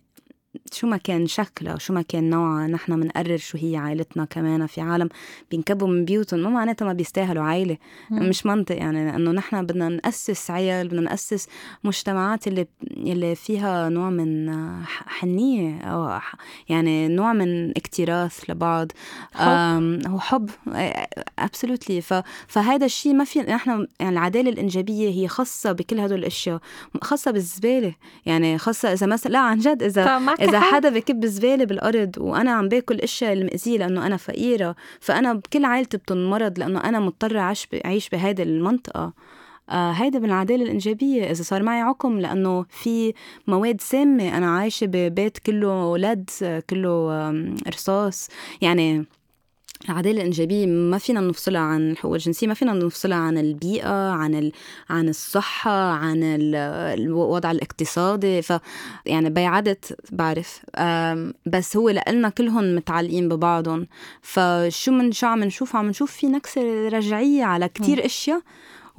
شو 0.74 0.88
ما 0.88 0.98
كان 0.98 1.28
شكلها 1.28 1.78
شو 1.78 1.93
ما 1.93 2.02
كان 2.02 2.30
نوعها 2.30 2.67
نحن 2.67 3.00
بنقرر 3.00 3.38
شو 3.38 3.58
هي 3.58 3.78
عائلتنا 3.78 4.26
كمان 4.26 4.67
في 4.67 4.82
عالم 4.82 5.10
بينكبوا 5.52 5.88
من 5.88 6.06
بيوتهم. 6.06 6.39
مو 6.39 6.50
معناتها 6.50 6.86
ما 6.86 6.93
بيستاهلوا 6.93 7.43
عائلة. 7.43 7.78
مم. 8.10 8.30
مش 8.30 8.45
منطق 8.45 8.76
يعني 8.76 9.12
لأنه 9.12 9.32
نحن 9.32 9.65
بدنا 9.65 9.89
نأسس 9.89 10.52
عيال 10.52 10.88
بدنا 10.88 11.02
نأسس 11.02 11.48
مجتمعات 11.84 12.48
اللي 12.48 12.67
اللي 12.98 13.36
فيها 13.36 13.89
نوع 13.89 14.10
من 14.10 14.56
حنية 14.86 15.82
أو 15.82 16.19
يعني 16.69 17.08
نوع 17.08 17.34
من 17.34 17.69
اكتراث 17.78 18.50
لبعض. 18.50 18.91
حب. 19.34 20.02
هو 20.08 20.19
حب. 20.19 20.50
ابسولوتلي 21.39 22.02
فهذا 22.48 22.86
الشيء 22.86 23.13
ما 23.13 23.24
في 23.24 23.39
نحن 23.39 23.88
يعني 24.00 24.13
العدالة 24.13 24.50
الإنجابية 24.50 25.10
هي 25.10 25.28
خاصة 25.28 25.72
بكل 25.72 26.00
هدول 26.00 26.19
الأشياء 26.19 26.60
خاصة 27.02 27.32
بالزبالة. 27.32 27.93
يعني 28.26 28.58
خاصة 28.58 28.93
إذا 28.93 29.08
مثلا 29.08 29.32
لا 29.32 29.39
عن 29.39 29.60
جد 29.60 29.84
إذا 29.84 30.19
إذا 30.50 30.60
حدا 30.60 30.90
بكب 30.90 31.26
زباله 31.26 31.66
بالأرض 31.66 32.16
وأنا 32.18 32.52
عم 32.52 32.68
باكل 32.70 32.96
الاشياء 32.96 33.34
المأذية 33.34 33.78
لأنه 33.78 34.06
أنا 34.06 34.18
فقيرة 34.18 34.76
فأنا 35.00 35.34
بكل 35.34 35.66
عائلتي 35.66 35.98
بتنمرض 35.98 36.60
لأنه 36.60 36.84
أنا 36.84 37.00
مضطرة 37.00 37.40
أعيش 37.40 37.68
أعيش 37.86 38.10
بهيدي 38.10 38.44
المنطقة. 38.44 39.14
آه 39.70 39.92
هيدا 39.92 40.20
من 40.20 40.26
العدالة 40.26 40.64
الإنجابية. 40.64 41.32
إذا 41.32 41.44
صار 41.44 41.64
معي 41.64 41.82
عقم 41.82 42.20
لأنه 42.20 42.66
في 42.70 43.14
مواد 43.48 43.82
سامة 43.82 44.38
أنا 44.38 44.58
عايشة 44.58 44.86
ببيت 44.88 45.38
كله 45.38 45.98
لد 45.98 46.30
كله 46.70 47.32
رصاص. 47.68 48.28
يعني 48.62 49.06
العدالة 49.86 50.22
الإنجابية 50.22 50.65
ما 50.65 50.98
فينا 50.98 51.20
نفصلها 51.20 51.62
عن 51.62 51.92
الحقوق 51.92 52.13
الجنسية 52.13 52.48
ما 52.48 52.54
فينا 52.54 52.74
نفصلها 52.74 53.18
عن 53.18 53.38
البيئة 53.38 54.10
عن 54.12 54.36
ال... 54.36 54.52
عن 54.89 55.10
الصحة 55.10 55.92
عن 55.92 56.20
الوضع 56.24 57.52
الاقتصادي 57.52 58.42
ف 58.42 58.54
يعني 59.06 59.30
بيعدت 59.30 59.98
بعرف. 60.12 60.62
بس 61.46 61.78
هو 61.78 61.89
لإلنا 61.89 62.30
كلهم 62.30 62.76
متعلقين 62.76 63.30
ببعضهم. 63.30 63.88
فشو 64.22 64.92
من 64.92 65.12
شو 65.12 65.28
عم 65.28 65.44
نشوف؟ 65.44 65.76
عم 65.76 65.88
نشوف 65.89 66.12
في 66.12 66.28
نكسة 66.28 66.88
رجعية 66.88 67.44
على 67.44 67.70
كتير 67.70 68.06
أشياء. 68.06 68.42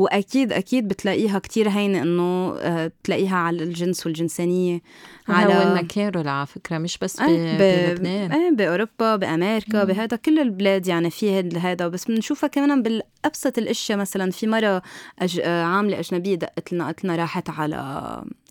وأكيد 0.00 0.52
أكيد 0.52 0.88
بتلاقيها 0.88 1.38
كتير 1.38 1.68
هينة 1.68 2.02
إنه 2.02 2.56
آه، 2.58 2.92
تلاقيها 3.04 3.36
على 3.36 3.62
الجنس 3.62 4.06
والجنسانية 4.06 4.80
على 5.28 5.58
وين 5.58 5.86
كارول 5.86 6.28
على 6.28 6.46
فكرة 6.46 6.78
مش 6.78 6.98
بس 6.98 7.20
إيه، 7.20 7.58
بلبنان. 7.58 8.32
إيه 8.32 8.50
بأوروبا 8.50 9.16
بأمريكا 9.16 9.84
بهذا 9.84 10.16
كل 10.16 10.38
البلاد 10.38 10.86
يعني 10.86 11.10
في 11.10 11.40
هذا. 11.40 11.88
بس 11.88 12.04
بنشوفها 12.04 12.48
كمان 12.48 12.82
بالأبسط 12.82 13.58
الأشياء 13.58 13.98
مثلا 13.98 14.30
في 14.30 14.46
مرة 14.46 14.82
أج... 15.18 15.40
آه، 15.44 15.64
عاملة 15.64 15.98
أجنبية 15.98 16.34
دقت 16.34 16.72
لنا 16.72 16.84
قالت 16.84 17.04
لنا 17.04 17.16
راحت 17.16 17.50
على 17.50 17.76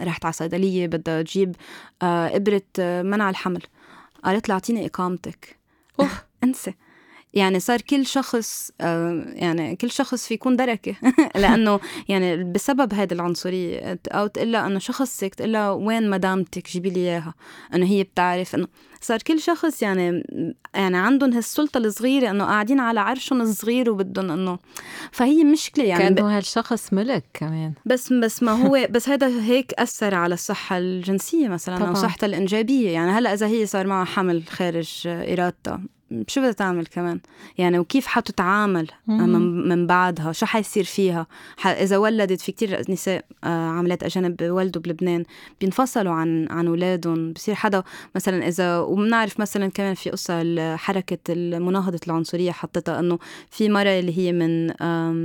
راحت 0.01 0.25
على 0.25 0.33
صيدليه 0.33 0.87
بدها 0.87 1.21
تجيب 1.21 1.55
آه، 2.01 2.35
إبرة 2.35 2.61
منع 3.01 3.29
الحمل. 3.29 3.61
قالت 4.23 4.49
لها 4.49 4.55
أعطيني 4.55 4.85
إقامتك. 4.85 5.57
أوف. 5.99 6.23
أنسى. 6.43 6.73
يعني 7.33 7.59
صار 7.59 7.81
كل 7.81 8.05
شخص 8.05 8.71
آه، 8.81 9.25
يعني 9.27 9.75
كل 9.75 9.91
شخص 9.91 10.27
في 10.27 10.33
يكون 10.33 10.55
دركة. 10.55 10.95
لأنه 11.35 11.79
يعني 12.07 12.43
بسبب 12.43 12.93
هذه 12.93 13.13
العنصرية 13.13 13.99
أو 14.07 14.27
تقول 14.27 14.55
إنه 14.55 14.79
شخصك 14.79 15.35
تقول 15.35 15.57
وين 15.57 16.09
مدامتك 16.09 16.69
جيبي 16.69 16.89
لي 16.89 16.99
إياها. 16.99 17.33
إنه 17.73 17.85
هي 17.85 18.03
بتعرف 18.03 18.55
إنه 18.55 18.67
صار 19.01 19.21
كل 19.21 19.39
شخص 19.39 19.81
يعني 19.81 20.23
يعني 20.73 20.97
عندهم 20.97 21.33
هالسلطة 21.33 21.77
الصغيرة 21.77 22.29
إنه 22.29 22.43
قاعدين 22.43 22.79
على 22.79 22.99
عرشهم 22.99 23.41
الصغير 23.41 23.89
وبدهم 23.89 24.31
إنه 24.31 24.59
فهي 25.11 25.43
مشكلة 25.43 25.85
يعني 25.85 26.15
كأنه 26.15 26.37
هالشخص 26.37 26.93
ملك 26.93 27.23
كمان. 27.33 27.73
بس 27.85 28.13
بس 28.13 28.43
ما 28.43 28.51
هو 28.51 28.87
بس 28.89 29.09
هذا 29.09 29.27
هيك 29.27 29.73
أثر 29.73 30.15
على 30.15 30.33
الصحة 30.33 30.77
الجنسية 30.77 31.47
مثلا 31.47 31.77
طبعا. 31.77 31.89
أو 31.89 31.93
صحتها 31.93 32.27
الإنجابية. 32.27 32.89
يعني 32.89 33.11
هلأ 33.11 33.33
إذا 33.33 33.47
هي 33.47 33.65
صار 33.65 33.87
معها 33.87 34.05
حمل 34.05 34.43
خارج 34.47 35.03
إرادتها. 35.07 35.81
شو 36.27 36.41
بدها 36.41 36.51
تعمل 36.51 36.85
كمان؟ 36.85 37.19
يعني 37.57 37.79
وكيف 37.79 38.07
حتتعامل 38.07 38.87
من 39.07 39.87
بعدها؟ 39.87 40.31
شو 40.31 40.45
حيصير 40.45 40.83
فيها؟ 40.83 41.27
إذا 41.65 41.97
ولدت 41.97 42.41
في 42.41 42.51
كتير 42.51 42.81
نساء 42.89 43.25
آه، 43.43 43.69
عاملات 43.69 44.03
أجانب 44.03 44.37
بولدوا 44.37 44.81
بلبنان 44.81 45.23
بينفصلوا 45.61 46.13
عن 46.13 46.47
عن 46.49 46.67
أولادهم. 46.67 47.33
بصير 47.33 47.55
حدا 47.55 47.83
مثلا 48.15 48.47
اذا 48.47 48.79
وبنعرف 48.79 49.39
مثلا 49.39 49.67
كمان 49.67 49.93
في 49.93 50.09
قصة 50.09 50.75
حركه 50.75 51.33
مناهضه 51.59 51.99
العنصرية 52.07 52.51
حطتها 52.51 52.99
إنه 52.99 53.19
في 53.51 53.69
مرة 53.69 53.99
اللي 53.99 54.17
هي 54.17 54.31
من 54.31 54.67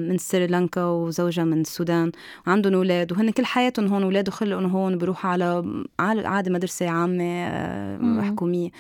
من 0.09 0.19
سريلانكا 0.19 0.85
وزوجها 0.85 1.45
من 1.45 1.61
السودان 1.61 2.13
وعندهم 2.47 2.75
أولاد 2.75 3.13
وهن 3.13 3.31
كل 3.31 3.45
حياتهم 3.45 3.87
هون 3.87 4.03
أولاد 4.03 4.31
خلقوا 4.31 4.63
هون 4.63 4.99
بيروحوا 4.99 5.31
على 5.31 5.65
عادي 6.01 6.51
مدرسة 6.51 6.89
عامة 6.89 7.25
آه، 7.25 8.23
حكومية. 8.23 8.71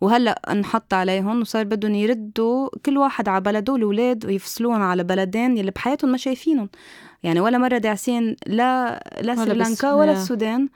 وهلأ 0.00 0.52
انحط 0.52 0.94
عليهم 0.94 1.44
صار 1.52 1.64
بدهم 1.64 1.94
يردوا 1.94 2.68
كل 2.86 2.98
واحد 2.98 3.28
على 3.28 3.40
بلده 3.40 3.76
الأولاد 3.76 4.26
ويفصلوهم 4.26 4.82
على 4.82 5.04
بلدين 5.04 5.56
يلي 5.58 5.70
بحياتهم 5.70 6.10
ما 6.10 6.16
شايفينهم. 6.16 6.68
يعني 7.22 7.40
ولا 7.40 7.58
مرة 7.58 7.78
داعسين 7.78 8.36
لا 8.46 9.04
لا 9.20 9.36
سريلانكا 9.36 9.92
ولا 9.92 10.12
السودان. 10.12 10.68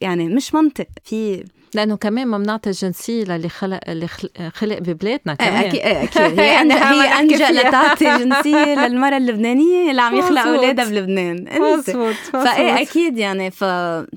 يعني 0.00 0.28
مش 0.28 0.54
منطق. 0.54 0.86
في 1.04 1.44
لأنه 1.74 1.96
كمان 1.96 2.26
ما 2.26 2.38
بنعطي 2.38 2.70
الجنسيه 2.70 3.24
للي 3.24 3.48
خلق 3.48 3.80
اللي 3.88 4.08
خلق 4.54 4.78
ببلادنا 4.78 5.34
كمان. 5.34 5.64
أكيد 5.64 5.80
أكيد. 5.80 6.22
هي 6.40 6.72
هي 6.72 7.20
انجا 7.20 7.50
لتعطي 7.50 8.04
جنسيه 8.18 8.86
للمرأة 8.86 9.16
اللبنانية 9.16 9.90
اللي 9.90 10.02
عم 10.02 10.16
يخلق 10.16 10.40
أولادها 10.40 10.84
بلبنان. 10.84 11.48
مظبوط 11.60 12.14
فإيه 12.32 12.80
أكيد 12.82 13.18
يعني. 13.18 13.50
ف... 13.50 13.64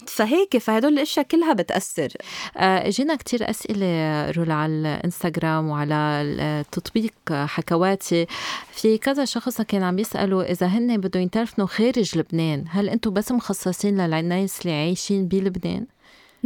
فهيك 0.08 0.58
فهدول 0.58 0.94
الأشياء 0.94 1.26
كلها 1.26 1.54
بتأثر. 1.54 2.10
آه، 2.58 2.88
إجينا 2.88 3.15
كتير 3.15 3.50
أسئلة 3.50 4.32
رولا 4.32 4.54
على 4.54 4.72
الإنستغرام 4.72 5.70
وعلى 5.70 5.96
التطبيق 5.96 7.13
حكواتي. 7.32 8.28
في 8.72 8.98
كذا 8.98 9.26
شخص 9.26 9.62
كان 9.62 9.84
عم 9.84 10.00
يسألوا 10.00 10.52
إذا 10.52 10.68
هن 10.68 10.98
بدهم 10.98 11.24
يتلفنوا 11.24 11.68
خارج 11.68 12.18
لبنان 12.18 12.65
هل 12.70 12.89
أنتم 12.89 13.13
بس 13.13 13.32
مخصصين 13.32 14.08
للناس 14.08 14.62
اللي 14.62 14.74
عايشين 14.74 15.28
بلبنان؟ 15.28 15.86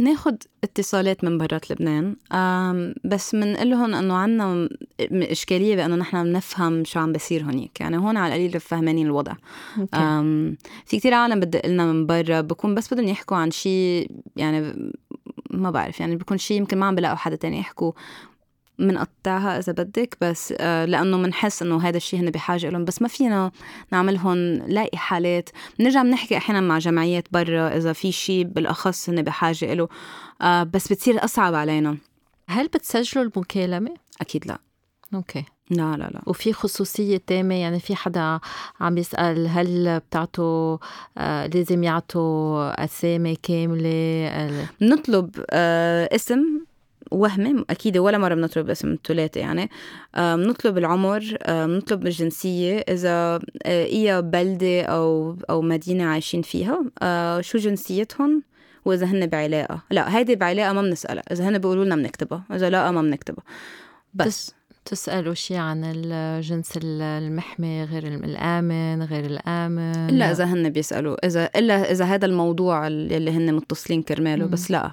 ناخد 0.00 0.36
اتصالات 0.64 1.24
من 1.24 1.38
برات 1.38 1.70
لبنان. 1.70 2.16
بس 3.04 3.34
بنقول 3.34 3.70
لهم 3.70 3.94
إنه 3.94 4.14
عنا 4.14 4.68
إشكالية 5.12 5.76
بأنه 5.76 5.96
نحن 5.96 6.24
بنفهم 6.24 6.84
شو 6.84 7.00
عم 7.00 7.12
بيصير 7.12 7.44
هونيك. 7.44 7.80
يعني 7.80 7.96
هون 7.98 8.16
على 8.16 8.34
القليل 8.34 8.60
فهمانين 8.60 9.06
الوضع. 9.06 9.32
في 10.86 10.98
كتير 10.98 11.14
عالم 11.14 11.40
بدق 11.40 11.66
لنا 11.66 11.92
من 11.92 12.06
برا 12.06 12.40
بكون 12.40 12.74
بس 12.74 12.94
بدهم 12.94 13.08
يحكوا 13.08 13.36
عن 13.36 13.50
شيء 13.50 14.10
يعني 14.36 14.90
ما 15.50 15.70
بعرف 15.70 16.00
يعني 16.00 16.16
بيكون 16.16 16.38
شيء 16.38 16.56
يمكن 16.56 16.78
ما 16.78 16.86
عم 16.86 16.94
بلاقوا 16.94 17.16
حدا 17.16 17.36
تاني 17.36 17.58
يحكوا. 17.58 17.92
منقطعها 18.80 19.58
إذا 19.58 19.72
بدك 19.72 20.16
بس 20.20 20.54
آه، 20.58 20.84
لأنه 20.84 21.16
بنحس 21.16 21.62
إنه 21.62 21.82
هذا 21.82 21.96
الشيء 21.96 22.20
هن 22.20 22.30
بحاجة 22.30 22.70
لهم 22.70 22.84
بس 22.84 23.02
ما 23.02 23.08
فينا 23.08 23.50
نعملهم 23.92 24.36
لاقي 24.54 24.98
حالات. 24.98 25.50
بنرجع 25.78 26.02
بنحكي 26.02 26.36
إحيانا 26.36 26.60
مع 26.60 26.78
جمعيات 26.78 27.24
برا 27.32 27.76
إذا 27.76 27.92
في 27.92 28.12
شيء 28.12 28.44
بالأخص 28.44 29.08
هن 29.08 29.22
بحاجة 29.22 29.74
له 29.74 29.88
آه، 30.42 30.62
بس 30.62 30.92
بتصير 30.92 31.24
أصعب 31.24 31.54
علينا. 31.54 31.96
هل 32.48 32.68
بتسجلوا 32.68 33.24
المكالمة؟ 33.24 33.94
أكيد 34.20 34.46
لا. 34.46 34.58
أوكي. 35.14 35.44
لا 35.70 35.96
لا 35.96 36.10
لا. 36.14 36.20
وفي 36.26 36.52
خصوصية 36.52 37.20
تامة؟ 37.26 37.54
يعني 37.54 37.80
في 37.80 37.96
حدا 37.96 38.40
عم 38.80 38.98
يسأل 38.98 39.48
هل 39.48 40.00
بتعطوا 40.00 40.78
آه 41.18 41.46
لازم 41.46 41.84
يعطوا 41.84 42.84
أسامي 42.84 43.36
كاملة؟ 43.36 44.68
بنطلب 44.80 45.44
آه 45.50 46.08
اسم 46.14 46.60
وهمي 47.10 47.64
أكيد 47.70 47.98
ولا 47.98 48.18
مرة 48.18 48.34
بنطلب 48.34 48.70
اسم 48.70 48.92
الثلاثة 48.92 49.40
يعني. 49.40 49.70
بنطلب 50.16 50.78
العمر 50.78 51.36
بنطلب 51.48 52.06
الجنسية 52.06 52.84
إذا 52.88 53.40
هي 53.66 54.22
بلدة 54.22 54.82
أو 54.82 55.36
أو 55.50 55.62
مدينة 55.62 56.04
عايشين 56.04 56.42
فيها. 56.42 56.82
شو 57.40 57.58
جنسيتهم؟ 57.58 58.42
وإذا 58.84 59.06
هن 59.06 59.26
بعلاقة. 59.26 59.82
لا 59.90 60.16
هيدي 60.16 60.36
بعلاقة 60.36 60.72
ما 60.72 60.82
بنسألها. 60.82 61.22
إذا 61.32 61.48
هن 61.48 61.58
بيقولوا 61.58 61.84
لنا 61.84 61.96
بنكتبها 61.96 62.44
إذا 62.54 62.70
لا 62.70 62.90
ما 62.90 63.02
بنكتبها. 63.02 63.44
بس. 64.14 64.54
تسألوا 64.90 65.34
شيء 65.34 65.56
عن 65.56 65.82
الجنس 65.84 66.72
المحمي 66.76 67.84
غير 67.84 68.06
الآمن 68.06 69.02
غير 69.02 69.24
الآمن؟ 69.24 70.08
إلا 70.10 70.30
إذا 70.30 70.44
هن 70.44 70.70
بيسألوا. 70.70 71.26
إذا 71.26 71.50
إلا 71.56 71.90
إذا 71.90 72.04
هذا 72.04 72.26
الموضوع 72.26 72.86
اللي 72.86 73.30
هن 73.30 73.54
متصلين 73.54 74.02
كرماله 74.02 74.46
بس 74.46 74.70
لا. 74.70 74.92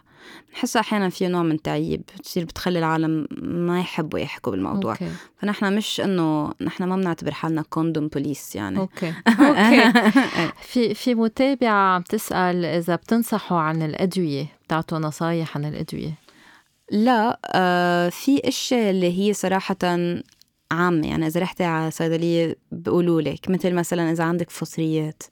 بنحس 0.49 0.77
أحيانا 0.77 1.10
في 1.10 1.27
نوع 1.27 1.43
من 1.43 1.62
تعيب 1.62 2.01
بتصير 2.17 2.43
بتخلي 2.43 2.79
العالم 2.79 3.27
ما 3.41 3.79
يحبوا 3.79 4.19
يحكوا 4.19 4.51
بالموضوع. 4.51 4.91
أوكي. 4.91 5.12
فنحن 5.41 5.75
مش 5.77 6.01
إنه 6.01 6.51
نحن 6.62 6.83
ما 6.83 6.95
بنعتبر 6.95 7.31
حالنا 7.31 7.62
condom 7.62 8.08
police 8.08 8.56
يعني. 8.55 8.79
okay. 8.80 9.13
okay. 9.39 9.91
في 10.62 10.93
في 10.93 11.15
متابعة 11.15 11.95
عم 11.95 12.01
تسأل 12.01 12.65
إذا 12.65 12.95
بتنصحوا 12.95 13.60
عن 13.60 13.81
الأدوية 13.81 14.45
بتعطوا 14.65 14.99
نصايح 14.99 15.57
عن 15.57 15.65
الأدوية. 15.65 16.26
لا 16.91 17.39
آه 17.45 18.10
في 18.10 18.47
أشياء 18.47 18.89
اللي 18.89 19.19
هي 19.19 19.34
صراحة 19.34 19.76
عامة 20.71 21.08
يعني 21.08 21.28
إذا 21.28 21.41
رحتي 21.41 21.63
على 21.63 21.91
صيدلية 21.91 22.56
بيقولوا 22.71 23.21
لك 23.21 23.50
مثل 23.50 23.73
مثلا 23.73 24.12
إذا 24.12 24.23
عندك 24.23 24.50
فصريات 24.50 25.23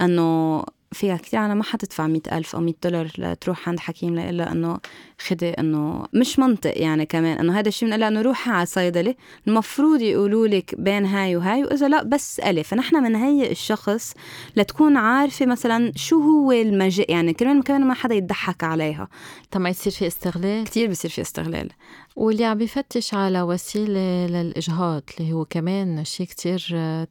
إنه 0.00 0.64
فيها 0.92 1.16
كثير 1.16 1.40
أنا 1.40 1.54
ما 1.54 1.62
حتدفع 1.62 2.06
مئة 2.06 2.38
ألف 2.38 2.54
أو 2.54 2.60
مئة 2.60 2.74
دولار 2.84 3.10
لتروح 3.18 3.68
عند 3.68 3.80
حكيم 3.80 4.18
إلا 4.18 4.52
إنه 4.52 4.78
خدي 5.18 5.50
إنه 5.50 6.06
مش 6.12 6.38
منطق 6.38 6.72
يعني 6.78 7.06
كمان 7.06 7.38
إنه 7.38 7.58
هذا 7.58 7.68
الشيء 7.68 7.88
بنقول 7.88 8.02
إنه 8.02 8.22
روحي 8.22 8.50
على 8.50 8.66
صيدلة 8.66 9.14
المفروض 9.46 10.00
يقولوا 10.00 10.46
لك 10.46 10.74
بين 10.78 11.06
هاي 11.06 11.36
وهاي 11.36 11.64
وإذا 11.64 11.88
لا 11.88 12.02
بس 12.02 12.40
ألف. 12.40 12.68
فنحن 12.68 13.08
بنهيئ 13.08 13.50
الشخص 13.50 14.14
لتكون 14.56 14.96
عارفة 14.96 15.46
مثلا 15.46 15.92
شو 15.96 16.20
هو 16.20 16.52
المجال 16.52 17.06
يعني 17.08 17.32
كمان 17.32 17.62
كمان 17.62 17.84
ما 17.84 17.94
حدا 17.94 18.14
يضحك 18.14 18.64
عليها. 18.64 19.08
طب 19.50 19.60
ما 19.60 19.68
يصير 19.68 19.92
في 19.92 20.06
استغلال؟ 20.06 20.64
كثير 20.64 20.90
بصير 20.90 21.10
في 21.10 21.20
استغلال. 21.20 21.70
واللي 22.16 22.44
عم 22.44 22.58
بفتش 22.58 23.14
على 23.14 23.42
وسيلة 23.42 24.26
للإجهاض 24.26 25.02
اللي 25.20 25.32
هو 25.32 25.44
كمان 25.44 26.04
شيء 26.04 26.26
كتير 26.26 26.58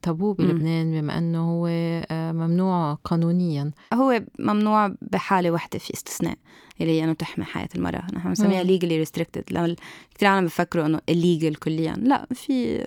تابو 0.02 0.32
بلبنان 0.32 1.00
بما 1.00 1.18
أنه 1.18 1.50
هو 1.50 1.66
آه، 1.66 2.32
ممنوع 2.32 2.94
قانونيا. 3.04 3.70
هو 3.94 4.22
ممنوع 4.38 4.94
بحالة 5.02 5.50
واحدة 5.50 5.78
في 5.78 5.94
استثناء 5.94 6.34
اللي 6.80 6.92
هي 7.00 7.04
إنه 7.04 7.12
تحمي 7.12 7.44
حياة 7.44 7.68
المرأة. 7.74 8.02
نحن 8.14 8.28
بنسميها 8.28 8.62
legally 8.62 8.98
restricted 8.98 9.44
لو 9.50 9.74
كثير 10.14 10.28
عالم 10.28 10.46
بفكروا 10.46 10.86
إنه 10.86 11.00
illegal 11.08 11.54
كليا. 11.54 11.92
لا 11.92 12.26
في 12.34 12.78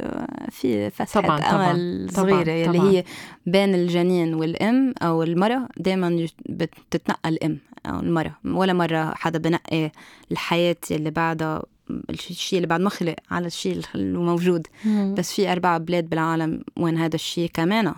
في 0.52 0.90
فسحه 0.90 1.22
طبعا 1.22 1.40
أمل 1.40 2.10
طبعا 2.16 2.28
صغيرة 2.32 2.66
طبعا. 2.66 2.76
اللي. 2.86 2.98
هي 2.98 3.04
بين 3.46 3.76
الجنين 3.76 4.34
والأم 4.34 4.94
أو 5.02 5.24
المرأة. 5.24 5.68
دائما 5.78 6.28
بتتنقل 6.50 7.34
الام 7.34 7.60
أو 7.86 8.00
المرأة. 8.00 8.36
ولا 8.46 8.74
مرة 8.74 9.14
حدا 9.16 9.40
بنقي 9.40 9.92
الحياة 10.32 10.76
اللي 10.92 11.12
بعدها 11.12 11.64
الشيء 12.10 12.58
اللي 12.58 12.68
بعد 12.68 12.82
ما 12.82 12.90
خلق 12.90 13.16
على 13.32 13.48
الشيء 13.48 13.82
الموجود 13.96 14.68
مم. 14.86 15.16
بس 15.18 15.34
في 15.34 15.52
أربع 15.52 15.78
بلاد 15.78 16.10
بالعالم 16.10 16.64
وين 16.78 16.98
هذا 16.98 17.16
الشيء 17.16 17.50
كمان 17.54 17.94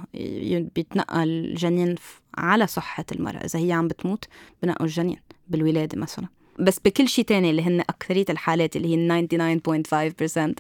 بيتنقل 0.76 1.30
الجنين 1.30 1.96
على 2.38 2.68
صحة 2.68 3.06
المرأة 3.12 3.40
إذا 3.46 3.60
هي 3.60 3.72
عم 3.72 3.88
بتموت 3.88 4.26
بنقوا 4.64 4.86
الجنين 4.86 5.18
بالولادة 5.48 6.00
مثلا 6.00 6.26
بس 6.60 6.80
بكل 6.86 7.08
شيء 7.08 7.26
تاني 7.26 7.50
اللي 7.50 7.62
هن 7.62 7.80
أكثرية 7.80 8.26
الحالات 8.30 8.76
اللي 8.76 8.96
هي 8.96 9.28
99.5% 9.28 10.54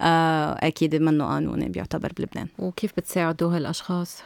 آه 0.00 0.52
أكيد 0.66 0.94
منه 0.96 1.24
قانوني 1.24 1.68
بيعتبر 1.68 2.12
بلبنان 2.18 2.48
وكيف 2.58 2.92
بتساعدوا 2.96 3.56
هالأشخاص؟ 3.56 4.22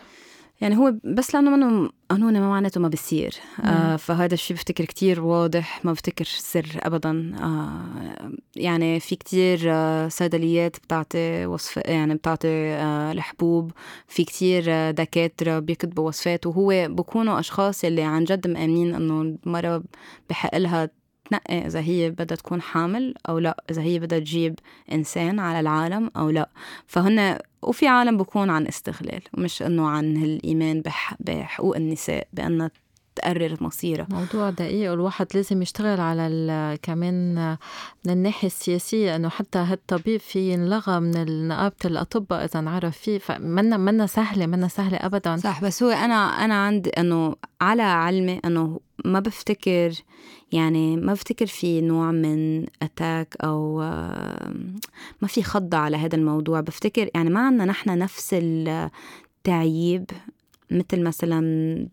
يعني 0.61 0.77
هو 0.79 0.95
بس 1.05 1.35
لأنه 1.35 1.51
منه 1.57 1.91
قانوني 2.11 2.41
ما 2.41 2.49
معناته 2.49 2.81
ما 2.81 2.89
بصير 2.89 3.35
آه 3.65 3.97
فهذا 3.97 4.35
الشيء 4.35 4.57
بفتكر 4.57 4.85
كتير 4.85 5.21
واضح 5.23 5.85
ما 5.85 5.93
بفتكر 5.93 6.25
سر 6.25 6.67
ابدا. 6.77 7.33
آه 7.43 8.33
يعني 8.57 9.01
في 9.01 9.17
كتير 9.17 9.61
آه 9.67 10.09
صيدليات 10.09 10.77
بتعطي 10.77 11.47
وصف 11.47 11.77
يعني 11.77 12.15
بتعطي 12.15 12.49
آه 12.49 13.13
الحبوب. 13.13 13.73
في 14.09 14.25
كتير 14.25 14.65
آه 14.69 14.91
دكاترة 14.91 15.59
بيكتبوا 15.59 16.09
وصفات. 16.09 16.47
وهو 16.47 16.87
بكونوا 16.89 17.39
أشخاص 17.41 17.85
اللي 17.85 18.03
عن 18.03 18.25
جد 18.25 18.47
مآمنين 18.49 18.95
إنه 18.95 19.37
المرأة 19.47 19.83
بحق 20.31 20.57
لها 20.59 20.91
تنقي 21.31 21.67
إذا 21.67 21.81
هي 21.81 22.11
بدها 22.11 22.37
تكون 22.37 22.63
حامل 22.63 23.15
أو 23.29 23.39
لا 23.39 23.65
إذا 23.71 23.83
هي 23.83 23.99
بدها 23.99 24.19
تجيب 24.19 24.59
إنسان 24.93 25.39
على 25.39 25.61
العالم 25.61 26.11
أو 26.17 26.31
لا. 26.31 26.49
فهن 26.87 27.39
وفي 27.63 27.89
عالم 27.89 28.17
بكون 28.17 28.51
عن 28.51 28.67
استغلال 28.67 29.23
مش 29.39 29.63
إنه 29.63 29.89
عن 29.89 30.17
الإيمان 30.17 30.81
بح 30.81 31.15
بحقوق 31.21 31.77
النساء 31.77 32.29
بأنها 32.33 32.71
تقرر 33.17 33.57
مصيرها 33.61 34.07
موضوع 34.11 34.51
دقيق 34.51 34.91
والواحد 34.91 35.27
لازم 35.35 35.63
يشتغل 35.63 36.01
على 36.01 36.79
كمان 36.83 37.35
من 38.05 38.13
الناحية 38.13 38.47
السياسية 38.47 39.17
إنه 39.17 39.29
حتى 39.29 39.59
هالطبيب 39.59 40.21
في 40.21 40.53
ينلغى 40.53 41.01
من 41.01 41.49
نقابة 41.49 41.77
الأطباء 41.85 42.45
إذا 42.45 42.59
انعرف 42.61 42.99
فيه. 42.99 43.19
فمنا 43.19 43.77
منا 43.77 44.07
سهلة 44.07 44.47
منا 44.47 44.69
سهلة 44.69 44.97
ابدا. 44.97 45.37
صح 45.37 45.65
بس 45.65 45.83
هو 45.83 45.91
أنا 45.91 46.45
أنا 46.45 46.55
عندي 46.67 46.91
إنه 46.91 47.37
على 47.61 47.83
علمي 47.83 48.41
إنه 48.45 48.81
ما 49.05 49.21
بفتكر 49.21 49.93
يعني 50.53 50.97
ما 50.97 51.13
بفتكر 51.13 51.47
في 51.47 51.81
نوع 51.81 52.11
من 52.11 52.67
اتاك 52.83 53.37
أو 53.45 53.79
ما 55.23 55.29
في 55.29 55.43
خضة 55.43 55.79
على 55.79 55.97
هذا 55.97 56.17
الموضوع. 56.17 56.61
بفتكر 56.61 57.11
يعني 57.15 57.31
ما 57.31 57.41
عندنا 57.41 57.65
نحن 57.65 57.99
نفس 57.99 58.37
التعييب 58.41 60.05
مثل 60.71 61.03
مثلا 61.03 61.41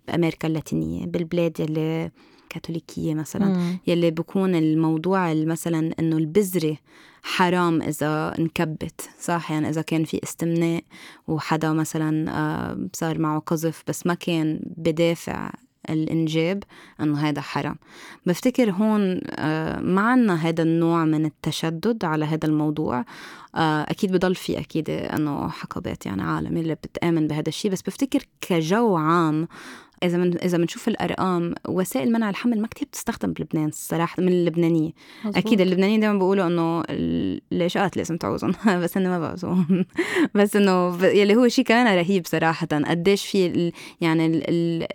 بأمريكا 0.08 0.48
اللاتينية 0.48 1.06
بالبلاد 1.06 1.60
يلي 1.60 2.12
كاثوليكية 2.50 3.14
مثلا 3.14 3.46
مم. 3.46 3.80
يلي 3.88 4.12
بكون 4.12 4.56
الموضوع 4.56 5.34
مثلا 5.34 5.92
إنه 6.00 6.18
البذرة 6.18 6.78
حرام 7.24 7.82
إذا 7.82 8.34
انكبت 8.40 9.10
صح 9.20 9.52
يعني 9.52 9.70
إذا 9.70 9.82
كان 9.82 10.04
في 10.04 10.20
استمناء 10.24 10.84
وحدا 11.28 11.74
مثلا 11.74 12.32
آه، 12.32 12.88
صار 12.94 13.20
معه 13.20 13.40
قذف 13.40 13.84
بس 13.88 14.08
ما 14.08 14.14
كان 14.14 14.60
بدافع 14.78 15.52
الإنجاب 15.90 16.64
أنه 17.02 17.20
هذا 17.20 17.42
حرام. 17.42 17.76
بفتكر 18.26 18.72
هون 18.72 19.22
آه، 19.30 19.80
ما 19.80 20.02
عنا 20.02 20.36
هذا 20.36 20.64
النوع 20.64 21.06
من 21.06 21.26
التشدد 21.26 22.06
على 22.06 22.26
هذا 22.26 22.48
الموضوع. 22.48 23.06
آه، 23.56 23.82
أكيد 23.82 24.12
بضل 24.12 24.36
في 24.36 24.60
أكيد 24.60 24.90
أنه 24.90 25.50
حقبات 25.50 26.06
يعني 26.06 26.22
عالم 26.22 26.58
اللي 26.58 26.76
بتآمن 26.76 27.28
بهذا 27.28 27.50
الشيء 27.50 27.72
بس 27.72 27.82
بفتكر 27.82 28.24
كجو 28.42 28.96
عام 28.96 29.48
إذا 30.04 30.18
من 30.18 30.38
إذا 30.38 30.58
بنشوف 30.58 30.88
الأرقام 30.88 31.56
وسائل 31.68 32.12
منع 32.12 32.30
الحمل 32.30 32.62
ما 32.62 32.68
كتير 32.68 32.88
بتستخدم 32.88 33.34
بلبنان 33.34 33.68
الصراحه 33.68 34.22
من 34.22 34.28
اللبنانية 34.28 34.92
مزبوط. 35.26 35.38
أكيد 35.38 35.62
اللبنانيين 35.62 36.00
دائما 36.00 36.18
بيقولوا 36.18 36.48
إنه 36.48 36.84
الليشقات 36.90 37.98
لازم 37.98 38.18
تعوزهم 38.18 38.54
بس 38.84 38.98
إنه 38.98 39.10
ما 39.10 39.20
بعوزهم 39.20 39.86
بس 40.36 40.56
إنه 40.56 41.06
يلي 41.06 41.36
هو 41.36 41.48
شيء 41.48 41.66
كمان 41.66 41.98
رهيب 41.98 42.28
صراحة 42.28 42.68
قديش 42.68 43.26
في 43.26 43.72
يعني 44.02 44.26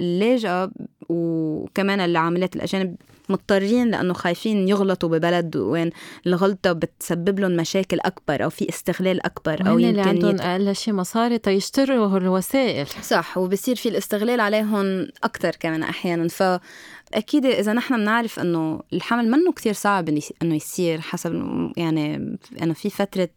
اللاجئه 0.00 0.70
وكمان 1.08 2.00
العاملات 2.00 2.56
الأجانب 2.56 2.96
مضطرين 3.28 3.90
لأنه 3.90 4.14
خايفين 4.14 4.68
يغلطوا 4.68 5.08
ببلد 5.08 5.56
وين 5.56 5.90
الغلطة 6.26 6.72
بتسبب 6.72 7.40
لهم 7.40 7.56
مشاكل 7.56 8.00
أكبر 8.00 8.44
أو 8.44 8.50
في 8.50 8.68
استغلال 8.68 9.26
أكبر 9.26 9.68
أو 9.68 9.78
يمكن 9.78 9.90
اللي 9.90 10.10
عندهم 10.10 10.40
أقل 10.40 10.76
شيء 10.76 10.94
مصاري؟ 10.94 11.38
تيشتروا 11.38 12.18
الوسائل. 12.18 12.86
صح 12.86 13.38
وبصير 13.38 13.76
في 13.76 13.88
الاستغلال 13.88 14.40
عليهم 14.40 15.08
أكثر 15.24 15.50
كمان 15.50 15.82
أحيانا. 15.82 16.28
ف 16.28 16.42
أكيد 17.14 17.46
إذا 17.46 17.72
نحن 17.72 17.96
بنعرف 17.96 18.40
إنه 18.40 18.80
الحمل 18.92 19.30
منه 19.30 19.52
كتير 19.52 19.72
صعب 19.72 20.08
إنه 20.42 20.54
يصير 20.54 21.00
حسب 21.00 21.32
يعني 21.76 22.36
إنه 22.62 22.74
في 22.74 22.90
فتره 22.90 23.28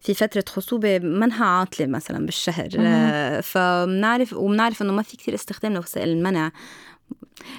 في 0.00 0.14
فترة 0.14 0.44
خصوبة 0.48 0.98
منها 0.98 1.44
عاطلة 1.44 1.86
مثلا 1.86 2.26
بالشهر. 2.26 2.68
فبنعرف 3.42 4.32
وبنعرف 4.32 4.82
إنه 4.82 4.92
ما 4.92 5.02
في 5.02 5.16
كثير 5.16 5.34
استخدام 5.34 5.74
لوسائل 5.74 6.08
المنع. 6.08 6.52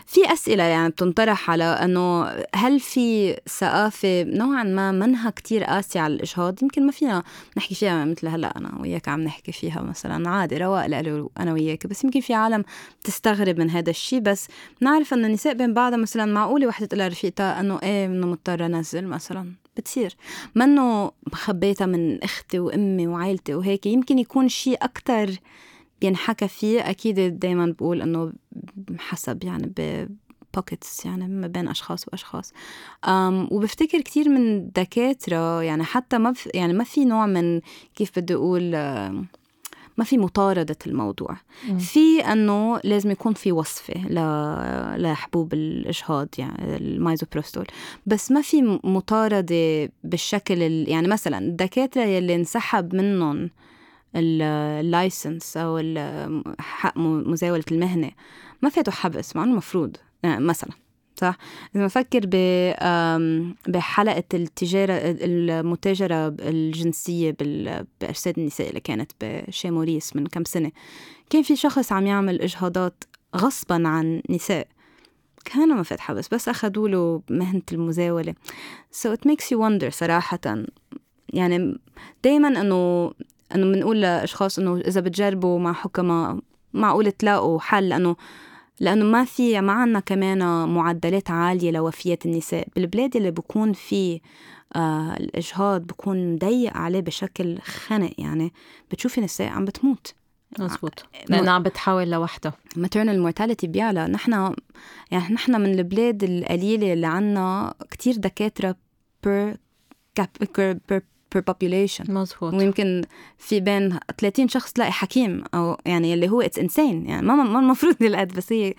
في 0.06 0.34
أسئلة 0.34 0.64
يعني 0.64 0.90
بتنطرح 0.90 1.50
على 1.50 1.64
أنه 1.64 2.26
هل 2.56 2.80
في 2.80 3.38
ثقافة 3.60 4.24
نوعا 4.24 4.64
ما 4.64 4.92
منها 4.92 5.30
كتير 5.30 5.64
قاسية 5.64 6.00
على 6.00 6.14
الإجهاض 6.14 6.64
يمكن 6.64 6.86
ما 6.86 6.92
فينا 6.92 7.24
نحكي 7.58 7.76
فيها 7.76 8.06
مثل 8.06 8.28
هلأ 8.28 8.58
أنا 8.58 8.82
وياك 8.82 9.08
عم 9.10 9.22
نحكي 9.22 9.52
فيها 9.52 9.82
مثلا. 9.82 10.30
عادي 10.30 10.58
رواق 10.58 10.86
لإلي 10.86 11.28
أنا 11.40 11.54
وياك 11.54 11.88
بس 11.88 12.04
يمكن 12.04 12.20
في 12.20 12.34
عالم 12.34 12.64
بتستغرب 13.02 13.60
من 13.60 13.70
هذا 13.70 13.90
الشيء. 13.90 14.20
بس 14.20 14.48
نعرف 14.82 15.14
أنه 15.14 15.28
النساء 15.28 15.54
بين 15.54 15.74
بعضها 15.74 15.98
مثلا 15.98 16.26
معقولة 16.26 16.68
وحدة 16.68 16.86
تقول 16.86 17.00
لرفيقتها 17.00 17.60
أنه 17.60 17.80
إيه 17.84 18.06
إنه 18.06 18.28
مضطرة 18.28 18.66
أنزل 18.66 19.08
مثلا. 19.08 19.52
بتصير. 19.78 20.16
منه 20.56 21.12
مخبيتها 21.34 21.86
من 21.86 22.24
أختي 22.24 22.60
وأمي 22.60 23.08
وعائلتي 23.08 23.54
وهيك 23.54 23.86
يمكن 23.86 24.20
يكون 24.20 24.50
شيء 24.50 24.78
أكثر 24.82 25.30
بينحكى 26.02 26.48
فيه 26.48 26.90
أكيد 26.90 27.40
دائما 27.40 27.76
بقول 27.80 28.02
إنه 28.02 28.34
حسب 28.98 29.44
يعني 29.44 29.74
ب 29.78 30.08
بوكيتس 30.54 31.06
يعني 31.06 31.28
ما 31.28 31.48
بين 31.48 31.68
أشخاص 31.68 32.08
وأشخاص. 32.08 32.54
أم 33.08 33.48
وبفتكر 33.52 34.02
كثير 34.02 34.30
من 34.30 34.72
دكاترة 34.72 35.62
يعني 35.64 35.84
حتى 35.84 36.18
ما 36.18 36.34
يعني 36.54 36.74
ما 36.74 36.84
في 36.84 37.06
نوع 37.06 37.26
من 37.26 37.62
كيف 37.96 38.20
بدي 38.20 38.34
أقول 38.34 38.72
ما 39.98 40.04
في 40.04 40.18
مطاردة 40.18 40.78
الموضوع. 40.88 41.38
م. 41.70 41.78
في 41.78 42.20
أنه 42.20 42.80
لازم 42.84 43.12
يكون 43.12 43.34
في 43.34 43.52
وصفة 43.52 44.08
لحبوب 44.98 45.54
الإجهاض 45.54 46.28
يعني 46.38 46.78
المايزوبروستول. 46.78 47.66
بس 48.06 48.32
ما 48.32 48.42
في 48.42 48.80
مطاردة 48.84 49.90
بالشكل 50.04 50.62
يعني 50.62 51.08
مثلا 51.08 51.38
الدكاترة 51.38 52.02
يلي 52.04 52.36
انسحب 52.36 52.96
منهم 52.96 53.50
ال 54.16 54.34
license 54.34 55.58
أو 55.58 55.82
حق 56.60 56.98
مزاولة 56.98 57.64
المهنة. 57.72 58.12
ما 58.62 58.70
فاتوا 58.70 58.94
حبس 58.94 59.36
مع 59.36 59.44
إنه 59.44 59.52
المفروض 59.52 59.98
يعني 60.24 60.46
مثلا 60.46 60.72
صح؟ 61.16 61.38
إذا 61.76 61.86
بفكر 61.86 62.20
بحلقة 63.68 64.24
التجارة 64.34 64.94
المتاجرة 65.02 66.36
الجنسية 66.40 67.36
بارشاد 68.02 68.40
النساء 68.40 68.70
اللي 68.70 68.80
كانت 68.80 69.12
ب 69.22 69.30
Chez 69.30 69.61
Maurice 69.61 70.16
من 70.16 70.28
كم 70.28 70.44
سنة 70.44 70.72
كان 71.30 71.44
في 71.44 71.56
شخص 71.56 71.92
عم 71.92 72.08
يعمل 72.08 72.42
إجهاضات 72.42 73.04
غصبا 73.36 73.88
عن 73.88 74.22
نساء. 74.30 74.68
كان 75.46 75.76
ما 75.76 75.84
فات 75.84 76.00
حبس 76.00 76.28
بس 76.28 76.50
أخذوا 76.50 76.88
له 76.90 77.22
المزاولة. 77.72 78.34
So 78.92 79.10
it 79.10 79.30
makes 79.30 79.46
you 79.52 79.58
wonder 79.58 79.90
صراحة. 79.90 80.64
يعني 81.34 81.80
دايما 82.24 82.48
إنه 82.62 83.14
انه 83.56 83.74
بنقول 83.74 84.02
لأشخاص 84.02 84.60
إنه 84.60 84.78
إذا 84.78 85.02
بتجربوا 85.02 85.60
مع 85.60 85.74
حكماء 85.74 86.40
معقول 86.74 87.12
تلاقوا 87.12 87.60
حل 87.60 87.90
لأنه 87.90 88.16
لأنه 88.80 89.06
ما 89.06 89.26
في 89.26 89.62
ما 89.62 89.74
عنا 89.74 90.00
كمان 90.00 90.70
معدلات 90.70 91.32
عالية 91.32 91.72
لوفيات 91.72 92.26
النساء. 92.26 92.68
بالبلاد 92.76 93.16
اللي 93.16 93.32
بكون 93.32 93.74
في 93.74 94.22
آه 94.76 95.18
الإجهاض 95.18 95.82
بكون 95.82 96.38
ضيق 96.38 96.78
عليه 96.78 97.00
بشكل 97.00 97.60
خنق 97.60 98.12
يعني 98.18 98.54
بتشوفي 98.92 99.22
نساء 99.22 99.48
عم 99.48 99.66
بتموت. 99.66 100.14
مزبوط 100.60 101.00
آه، 101.16 101.26
لأنها 101.30 101.54
عم 101.54 101.64
بتحاول 101.64 102.12
لوحدها. 102.12 102.54
maternal 102.78 103.32
mortality 103.32 103.66
بيعلى. 103.66 104.08
نحن 104.08 104.56
يعني 105.12 105.34
نحن 105.34 105.62
من 105.62 105.80
البلاد 105.80 106.24
القليلة 106.24 106.94
اللي 106.94 107.08
عنا 107.08 107.74
كتير 107.92 108.16
دكاترة 108.16 108.76
per 109.28 109.56
per 110.22 111.00
per 111.36 111.42
population. 111.42 112.10
مزبوط 112.10 112.54
ويمكن 112.54 113.02
في 113.38 113.60
بين 113.60 114.00
30 114.18 114.48
شخص 114.48 114.72
تلاقي 114.72 114.92
حكيم 114.92 115.44
أو 115.54 115.78
يعني 115.86 116.14
اللي 116.14 116.30
هو 116.30 116.42
اتس 116.42 116.60
انسين 116.60 117.06
يعني 117.06 117.28
ما 117.28 117.36
ما 117.36 117.60
المفروض 117.60 118.04
القد 118.04 118.34
بس 118.34 118.54
هي 118.54 118.74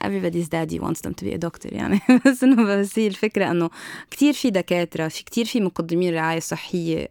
everybody's 0.00 0.48
daddy 0.48 0.78
wants 0.78 1.00
them 1.00 1.14
to 1.14 1.24
be 1.24 1.32
a 1.32 1.38
doctor 1.38 1.72
يعني. 1.72 2.00
بس 2.26 2.44
إنه 2.44 2.64
بس 2.64 2.98
هي 2.98 3.06
الفكرة 3.06 3.50
إنه 3.50 3.70
كثير 4.10 4.32
في 4.32 4.50
دكاترة 4.50 5.08
في 5.08 5.24
كثير 5.24 5.44
في 5.44 5.60
مقدمين 5.60 6.14
رعاية 6.14 6.40
صحية 6.40 7.08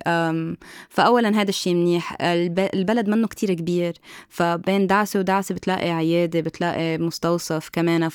فاولا 0.90 1.42
هذا 1.42 1.50
الشيء 1.50 1.74
منيح. 1.74 2.18
البلد 2.22 3.10
منه 3.10 3.28
كثير 3.28 3.54
كبير 3.54 3.94
فبين 4.30 4.88
دعسة 4.88 5.20
ودعسة 5.20 5.56
بتلاقي 5.56 5.92
عيادة 5.92 6.42
بتلاقي 6.42 6.98
مستوصف 6.98 7.70
كمان. 7.70 8.10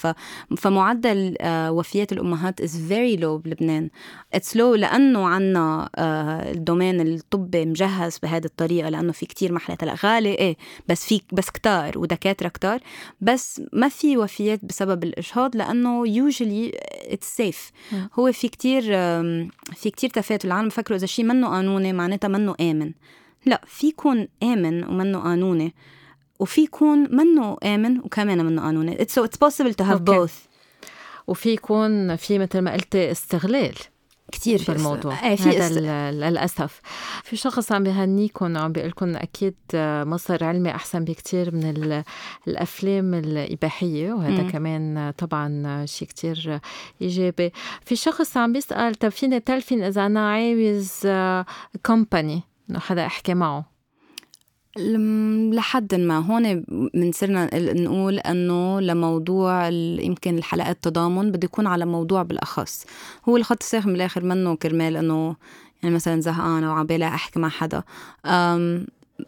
فمعدل 0.57 1.37
آه، 1.41 1.73
وفيات 1.73 2.13
الأمهات 2.13 2.63
is 2.63 2.71
very 2.91 3.21
low 3.21 3.25
بلبنان. 3.25 3.91
it's 4.35 4.57
low 4.57 4.75
لأنه 4.75 5.27
عنا 5.27 5.91
آه، 5.97 6.53
ال 6.53 6.60
domain 6.60 7.01
الطبي 7.01 7.65
مجهز 7.67 8.19
بهذه 8.19 8.45
الطريقة 8.45 8.89
لأنه 8.89 9.13
في 9.13 9.27
كثير 9.27 9.53
محلات. 9.53 9.85
هلا 9.85 9.95
غالي 10.05 10.35
إيه 10.35 10.57
بس 10.89 11.05
في 11.05 11.21
بس 11.33 11.51
كتار 11.51 11.99
ودكاترة 11.99 12.49
كتار. 12.49 12.81
بس 13.21 13.63
ما 13.73 13.89
في 13.89 14.17
وفيات 14.17 14.42
الوفيات 14.43 14.65
بسبب 14.65 15.05
الإجهاض 15.05 15.57
لأنه 15.57 16.09
usually 16.09 16.73
it's 17.11 17.37
safe 17.37 17.71
هو 18.15 18.33
في 18.33 18.49
كتير 18.49 18.83
في 19.75 19.91
كتير 19.91 20.11
تفاؤل 20.11 20.41
العالم 20.45 20.69
بفكروا 20.69 20.99
إذا 20.99 21.07
شيء 21.07 21.25
منه 21.25 21.49
قانوني 21.49 21.93
معناتها 21.93 22.29
منه 22.29 22.55
آمن. 22.61 22.93
لا 23.47 23.61
في 23.67 23.87
يكون 23.87 24.29
آمن 24.43 24.85
ومنه 24.85 25.19
قانوني 25.19 25.75
وفي 26.41 26.61
يكون 26.61 27.17
منه 27.17 27.57
آمن 27.65 27.99
وكمان 27.99 28.45
منه 28.45 28.63
قانوني. 28.63 28.97
It's 28.97 29.13
so 29.13 29.25
it's 29.25 29.37
possible 29.37 29.75
to 29.75 29.85
have 29.85 30.01
okay. 30.01 30.13
both. 30.13 30.49
وفي 31.27 31.53
يكون 31.53 32.17
في 32.17 32.39
مثل 32.39 32.59
ما 32.59 32.73
قلتي 32.73 33.11
استغلال. 33.11 33.75
كثير 34.33 34.59
في 34.59 34.73
الموضوع 34.73 35.29
إيه 35.29 35.37
في 35.37 35.49
هذا 35.49 35.67
است... 35.67 35.79
للأسف. 36.17 36.81
في 37.25 37.37
شخص 37.37 37.73
عم 37.73 37.83
بهنيكم 37.83 38.57
وعم 38.57 38.73
بيقول 38.73 38.89
لكم 38.91 39.17
أكيد 39.17 39.55
مصدر 39.75 40.45
علمي 40.45 40.71
أحسن 40.71 41.05
بكثير 41.05 41.55
من 41.55 42.03
الأفلام 42.49 43.15
الإباحية 43.15 44.13
وهذا 44.13 44.43
م. 44.43 44.51
كمان 44.51 45.13
طبعا 45.19 45.87
شيء 45.87 46.09
كثير 46.09 46.61
إيجابي. 47.03 47.53
في 47.85 47.97
شخص 47.97 48.37
عم 48.37 48.53
بيسأل 48.53 48.95
طب 48.95 49.09
فيني 49.09 49.41
تلفين 49.41 49.83
إذا 49.83 50.07
أنا 50.07 50.31
عاوز 50.31 51.09
كومباني 51.87 52.43
إنه 52.71 52.79
حدا 52.79 53.07
أحكي 53.07 53.35
معه. 53.35 53.72
لحد 54.77 55.95
ما 55.95 56.19
هون 56.19 56.65
بنصيرنا 56.95 57.51
نقول 57.73 58.19
إنه 58.19 58.81
لموضوع 58.81 59.69
يمكن 60.01 60.39
الحلقات 60.39 60.77
التضامن 60.77 61.31
بده 61.33 61.45
يكون 61.45 61.67
على 61.67 61.87
موضوع 61.87 62.23
بالأخص. 62.23 62.87
هو 63.29 63.37
الخط 63.37 63.63
الساخن 63.63 63.93
بالاخر 63.93 64.25
منه 64.25 64.57
كرمال 64.57 64.97
إنه 64.97 65.37
يعني 65.83 65.95
مثلا 65.95 66.21
زهقانه 66.21 66.73
وعبالي 66.73 67.07
أحكي 67.09 67.41
مع 67.41 67.49
حدا. 67.49 67.83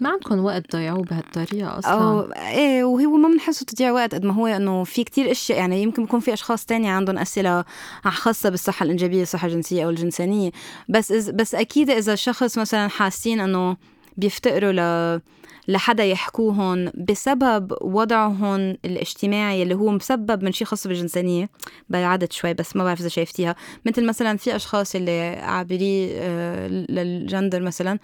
ما 0.00 0.08
عندكم 0.10 0.44
وقت 0.44 0.66
تضيعوه 0.66 1.02
بهالطريقة 1.02 1.78
أصلا؟ 1.78 1.92
أو 1.92 2.20
إيه 2.32 2.84
وهو 2.84 3.16
ما 3.16 3.28
بنحسه 3.28 3.66
تضييع 3.66 3.92
وقت 3.92 4.14
قد 4.14 4.24
ما 4.24 4.32
هو 4.34 4.46
إنه 4.46 4.84
في 4.84 5.04
كتير 5.04 5.30
أشياء 5.30 5.58
يعني 5.58 5.82
يمكن 5.82 6.02
يكون 6.02 6.20
في 6.20 6.32
أشخاص 6.32 6.64
تانية 6.64 6.90
عندهم 6.90 7.18
أسئلة 7.18 7.64
خاصة 8.04 8.48
بالصحة 8.48 8.84
الإنجابية 8.84 9.22
الصحة 9.22 9.46
الجنسية 9.48 9.84
أو 9.84 9.90
الجنسانية. 9.90 10.50
بس 10.88 11.12
بس 11.12 11.54
أكيد 11.54 11.90
إذا 11.90 12.12
الشخص 12.12 12.58
مثلا 12.58 12.88
حاسين 12.88 13.40
إنه 13.40 13.76
بيفتقروا 14.16 14.72
ل 14.72 15.20
لحدا 15.68 16.04
يحكوهم 16.04 16.92
بسبب 16.94 17.72
وضعهم 17.80 18.76
الاجتماعي 18.84 19.62
اللي 19.62 19.74
هو 19.74 19.90
مسبب 19.90 20.44
من 20.44 20.52
شيء 20.52 20.66
خاص 20.66 20.86
بالجنسانية 20.86 21.50
بعدت 21.88 22.32
شوي 22.32 22.54
بس 22.54 22.76
ما 22.76 22.84
بعرف 22.84 23.00
إذا 23.00 23.08
شايفتيها. 23.08 23.56
مثل 23.86 24.06
مثلا 24.06 24.36
في 24.36 24.56
أشخاص 24.56 24.94
اللي 24.94 25.20
عابري 25.42 26.10
آه، 26.12 26.68
للجندر 26.68 27.62
مثلا 27.62 27.98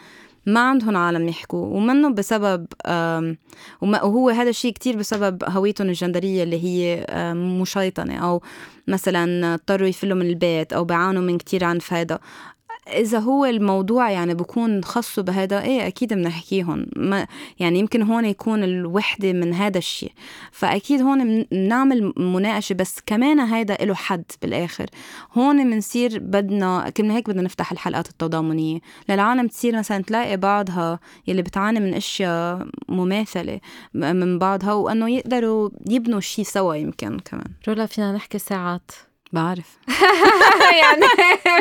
ما 0.47 0.61
عندهم 0.61 0.97
عالم 0.97 1.29
يحكوا 1.29 1.67
ومنه 1.67 2.11
بسبب 2.11 2.67
وهو 3.83 4.31
هذا 4.31 4.51
الشيء 4.51 4.73
كتير 4.73 4.97
بسبب 4.97 5.45
هويتهم 5.45 5.89
الجندرية 5.89 6.43
اللي 6.43 6.65
هي 6.65 7.07
مشيطنة 7.35 8.17
أو 8.17 8.43
مثلا 8.89 9.55
اضطروا 9.55 9.89
يفلوا 9.89 10.17
من 10.17 10.27
البيت 10.27 10.73
أو 10.73 10.85
بيعانوا 10.85 11.23
من 11.23 11.39
كتير 11.39 11.65
عنف 11.65 11.93
هذا 11.93 12.19
إذا 12.89 13.19
هو 13.19 13.45
الموضوع 13.45 14.11
يعني 14.11 14.35
بكون 14.35 14.85
خصه 14.85 15.23
بهذا 15.23 15.63
إيه 15.63 15.87
أكيد 15.87 16.15
بنحكيهم 16.15 16.87
ما 16.97 17.27
يعني 17.59 17.79
يمكن 17.79 18.03
هون 18.03 18.25
يكون 18.25 18.65
الوحدة 18.65 19.33
من 19.33 19.55
هذا 19.55 19.79
الشيء. 19.79 20.13
فأكيد 20.53 21.03
هون 21.03 21.43
بنعمل 21.43 22.13
مناقشة 22.17 22.75
بس 22.75 23.01
كمان 23.07 23.41
هيدا 23.41 23.75
له 23.75 23.95
حد 23.95 24.25
بالآخر. 24.43 24.87
هون 25.33 25.71
بنصير 25.71 26.19
بدنا 26.19 26.91
كنا 26.97 27.17
هيك 27.17 27.31
بدنا 27.31 27.43
نفتح 27.43 27.73
الحلقات 27.73 28.09
التضامنية. 28.09 28.81
للعالم 29.09 29.47
تصير 29.47 29.79
مثلا 29.79 30.03
تلاقي 30.03 30.37
بعضها 30.37 31.01
يلي 31.27 31.43
بتعاني 31.43 31.81
من 31.81 31.95
أشياء 31.95 32.67
مماثلة 32.89 33.61
من 33.95 34.39
بعضها 34.39 34.73
وإنه 34.73 35.11
يقدروا 35.11 35.71
يبنوا 35.91 36.21
شيء 36.21 36.45
سوا 36.45 36.75
يمكن 36.75 37.19
كمان. 37.19 37.47
رولا 37.69 37.87
فينا 37.87 38.13
نحكي 38.13 38.39
ساعات. 38.39 38.91
بعرف. 39.33 39.79
يعني 40.83 41.07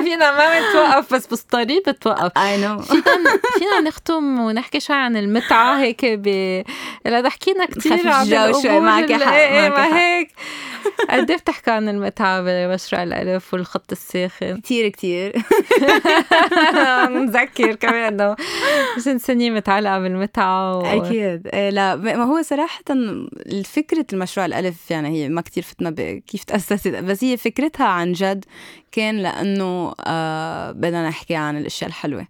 فينا 0.04 0.32
ما 0.32 0.70
بتوقف 0.70 1.14
بس 1.14 1.28
بالطريق 1.28 1.90
بتوقف 1.90 2.32
اي 2.38 2.58
نو 2.58 2.80
فينا 2.80 3.40
فينا 3.58 3.80
نختم 3.84 4.40
ونحكي 4.40 4.80
شوي 4.80 4.96
عن 4.96 5.18
المتعة 5.18 5.80
هيك 5.80 6.06
ب 6.06 6.28
لا 7.06 7.30
حكينا 7.30 7.66
كثير 7.66 8.08
عن 8.08 8.22
الجو 8.26 8.62
شوي 8.62 8.80
معك 8.80 9.12
حق 9.12 9.34
إيه 9.34 9.70
ما 9.70 9.98
هيك. 9.98 10.32
قد 11.10 11.32
إيه 11.32 11.38
بتحكي 11.38 11.72
عن 11.72 11.90
المتعة 11.90 12.42
بمشروع 12.42 13.04
الألف 13.04 13.54
والخط 13.54 13.92
الساخن؟ 13.92 14.62
كثير 14.62 14.90
كثير 14.90 15.36
نذكر 17.10 17.76
كمان 17.82 18.22
إنه 18.22 18.36
جنسانية 18.96 19.18
سنين 19.18 19.56
متعلقة 19.56 20.00
بالمتعة 20.00 20.78
و... 20.78 20.82
أكيد. 20.82 21.48
إيه 21.48 21.70
لا 21.70 21.96
ما 21.96 22.24
هو 22.24 22.42
صراحة 22.42 22.82
فكرة 23.66 24.06
المشروع 24.14 24.46
الألف 24.46 24.92
يعني 24.92 25.10
هي 25.10 25.30
ما 25.30 25.42
كثير 25.42 25.64
فتنا 25.64 25.92
كيف 26.28 26.44
تأسست 26.44 26.88
بس 26.88 27.24
هي 27.24 27.38
فكرتها 27.60 27.86
عن 27.86 28.14
جد 28.14 28.46
كان 28.92 29.18
لأنه 29.18 29.94
آه 30.06 30.72
بدنا 30.72 31.08
نحكي 31.08 31.36
عن 31.36 31.58
الأشياء 31.58 31.90
الحلوة. 31.90 32.28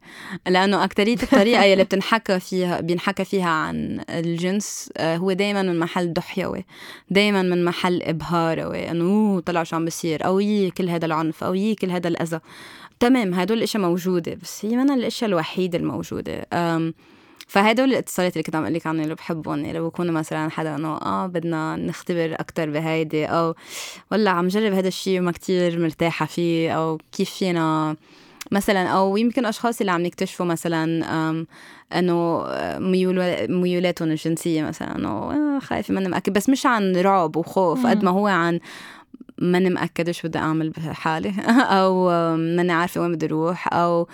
لأنه 0.48 0.84
أكترية 0.84 1.18
الطريقة 1.24 1.64
يلي 1.64 1.84
بتنحكى 1.84 2.40
فيها 2.40 2.82
بينحكى 2.82 3.26
فيها 3.26 3.50
عن 3.50 4.02
الجنس 4.10 4.90
آه 4.98 5.18
هو 5.18 5.32
دايما 5.32 5.62
من 5.62 5.80
محل 5.80 6.14
ضحيوي 6.14 6.66
دايما 7.10 7.42
من 7.42 7.66
محل 7.66 8.02
إبهاروي 8.04 8.92
إنه 8.92 9.40
طلع 9.40 9.64
شو 9.64 9.76
عم 9.76 9.86
بصير 9.86 10.26
أو 10.26 10.40
يي 10.40 10.72
كل 10.72 10.90
هذا 10.90 11.06
العنف 11.06 11.44
أو 11.44 11.54
يي 11.54 11.76
كل 11.76 11.90
هذا 11.92 12.08
الأذى. 12.08 12.40
تمام 13.00 13.34
هدول 13.34 13.58
الأشياء 13.58 13.84
موجودة 13.84 14.38
بس 14.42 14.66
هي 14.66 14.76
من 14.76 14.92
الأشياء 14.92 15.30
الوحيدة 15.30 15.78
الموجودة. 15.78 16.48
فهدول 17.50 17.90
الاتصالات 17.90 18.34
اللي 18.34 18.44
كنت 18.44 18.56
عم 18.56 18.64
أقول 18.64 18.74
لك 18.74 18.88
عنهم 18.88 19.04
اللي 19.04 19.16
بحبهم 19.16 19.66
اللي 19.66 19.80
بكونوا 19.80 20.14
مثلا 20.14 20.50
حدا 20.50 20.76
إنه 20.76 20.98
آه 20.98 21.28
بدنا 21.28 21.76
نختبر 21.76 22.34
أكثر 22.34 22.70
بهيدي 22.70 23.26
أو 23.26 23.56
ولا 24.12 24.32
عم 24.32 24.48
جرب 24.48 24.74
هذا 24.74 24.88
الشيء 24.88 25.20
وما 25.20 25.32
كتير 25.32 25.80
مرتاحة 25.80 26.26
فيه 26.26 26.72
أو 26.72 26.98
كيف 27.12 27.30
فينا 27.30 27.96
مثلا 28.52 28.88
أو 28.88 29.18
يمكن 29.18 29.46
أشخاص 29.46 29.80
اللي 29.80 29.92
عم 29.92 30.06
يكتشفوا 30.06 30.46
مثلا 30.46 31.46
إنه 31.94 32.44
ميولاتهم 33.50 34.12
الجنسية 34.12 34.64
مثلا 34.64 34.96
إنه 34.96 35.10
آه، 35.10 35.60
خايفة 35.60 35.94
ماني 35.94 36.10
مأكد 36.10 36.34
بس 36.34 36.50
مش 36.50 36.66
عن 36.66 36.96
رعب 36.96 37.36
وخوف 37.36 37.86
قد 37.86 38.04
ما 38.04 38.12
هو 38.12 38.28
عن 38.28 38.60
ماني 39.42 39.70
مأكدة 39.70 40.12
شو 40.12 40.28
بدي 40.28 40.38
أعمل 40.40 40.70
بحالي. 40.70 41.34
أو 41.80 42.10
ماني 42.38 42.72
عارفة 42.74 43.02
وين 43.02 43.12
بدي 43.12 43.26
أروح. 43.26 43.74
أو 43.74 44.08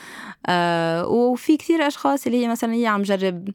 آه 0.48 1.08
وفي 1.08 1.58
كثير 1.58 1.88
أشخاص 1.88 2.26
اللي 2.26 2.44
هي 2.44 2.48
مثلا 2.48 2.74
هي 2.74 2.88
عم 2.88 3.02
جرب 3.02 3.50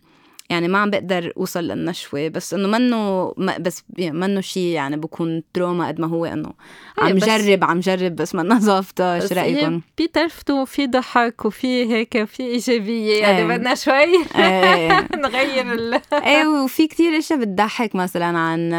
يعني 0.51 0.68
ما 0.68 0.78
عم 0.78 0.90
بقدر 0.90 1.32
أوصل 1.36 1.64
للنشوة 1.64 2.28
بس 2.28 2.55
إنه 2.55 2.68
منه 2.68 3.32
بس 3.61 3.84
منه 3.98 4.40
شيء 4.40 4.62
يعني 4.62 4.96
بكون 4.96 5.42
تروما 5.55 5.88
قد 5.88 6.01
ما 6.01 6.07
هو 6.07 6.24
إنه 6.24 6.53
إيه، 6.98 7.05
عم 7.05 7.18
جرب 7.18 7.64
عم 7.64 7.80
جرب 7.80 8.16
بس 8.16 8.34
ما 8.34 8.59
ظابطه 8.59 9.14
إيش 9.14 9.32
رايكم؟ 9.32 9.80
في 9.96 10.07
تلفتوا 10.07 10.62
وفي 10.62 10.86
ضحك 10.86 11.44
وفي 11.44 11.92
هيك 11.92 12.24
في 12.24 12.42
إيجابية 12.42 13.20
يعني 13.20 13.38
إيه. 13.38 13.46
بدنا 13.46 13.74
شوي 13.74 14.24
إيه. 14.36 15.09
نغير 15.24 15.72
ال 15.72 16.01
إيه 16.26 16.46
وفي 16.46 16.86
كثير 16.86 17.18
إشياء 17.18 17.38
بتضحك 17.38 17.94
مثلا 17.94 18.38
عن 18.38 18.72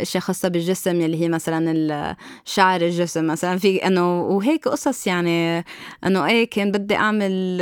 إشياء 0.00 0.22
خاصة 0.22 0.48
بالجسم 0.48 1.00
يلي 1.00 1.20
هي 1.20 1.28
مثلا 1.28 2.16
شعر 2.44 2.80
الجسم 2.80 3.26
مثلا 3.26 3.58
في 3.58 3.86
إنه 3.86 4.20
وهيك 4.20 4.68
قصص 4.68 5.06
يعني 5.06 5.64
إنه 6.06 6.26
إيه 6.26 6.50
كان 6.50 6.70
بدي 6.70 6.96
أعمل 6.96 7.58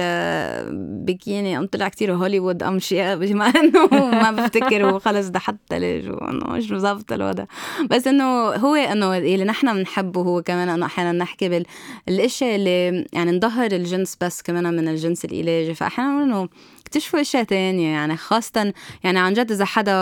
بكيني 1.07 1.59
ام 1.59 1.67
طلع 1.67 1.89
كثير 1.89 2.15
هوليوود 2.15 2.63
ام 2.63 2.79
شيء 2.79 3.15
إنه 3.49 3.87
ما 4.11 4.31
بفتكر 4.31 4.95
وخلص 4.95 5.29
ده 5.29 5.39
حتى 5.39 5.59
ثلج 5.69 6.09
وإنه 6.09 6.47
مش 6.47 6.71
مظبط 6.71 7.13
الوضع. 7.13 7.45
بس 7.91 8.07
إنه 8.07 8.25
هو 8.49 8.75
إنه 8.75 9.17
اللي 9.17 9.45
نحن 9.45 9.75
بنحبه 9.75 10.21
هو 10.21 10.43
كمان 10.43 10.69
إنه 10.69 10.87
أحيانا 10.87 11.13
نحكي 11.13 11.65
بالاشياء 12.07 12.57
اللي 12.57 13.07
يعني 13.13 13.33
نظهر 13.37 13.73
الجنس 13.73 14.17
بس 14.21 14.43
كمان 14.43 14.77
من 14.77 14.89
الجنس 14.89 15.25
العلاجي 15.25 15.75
فأحيانا 15.75 16.25
إنه 16.25 16.49
اكتشفوا 16.81 17.21
إشياء 17.21 17.45
تانية. 17.45 17.89
يعني 17.89 18.17
خاصة 18.17 18.73
يعني 19.05 19.19
عن 19.19 19.33
جد 19.33 19.53
إذا 19.53 19.65
حدا 19.65 19.93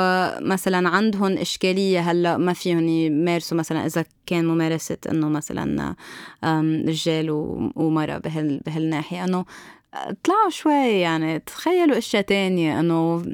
مثلا 0.41 0.89
عندهم 0.89 1.33
إشكالية 1.39 2.01
هلأ 2.01 2.37
ما 2.37 2.53
فيهم 2.53 2.89
يمارسوا 2.89 3.59
مثلا 3.59 3.87
إذا 3.87 4.05
كان 4.27 4.47
ممارسة 4.47 4.97
إنه 5.11 5.29
مثلا 5.29 5.95
رجال 6.87 7.31
ومرأة 7.77 8.19
بهال 8.19 8.61
بهالناحية. 8.67 9.25
إنه 9.25 9.45
طلعوا 10.25 10.51
شوي 10.51 11.01
يعني 11.01 11.39
تخيلوا 11.39 11.99
أشياء 11.99 12.23
تانية 12.23 12.81
إنه 12.81 13.25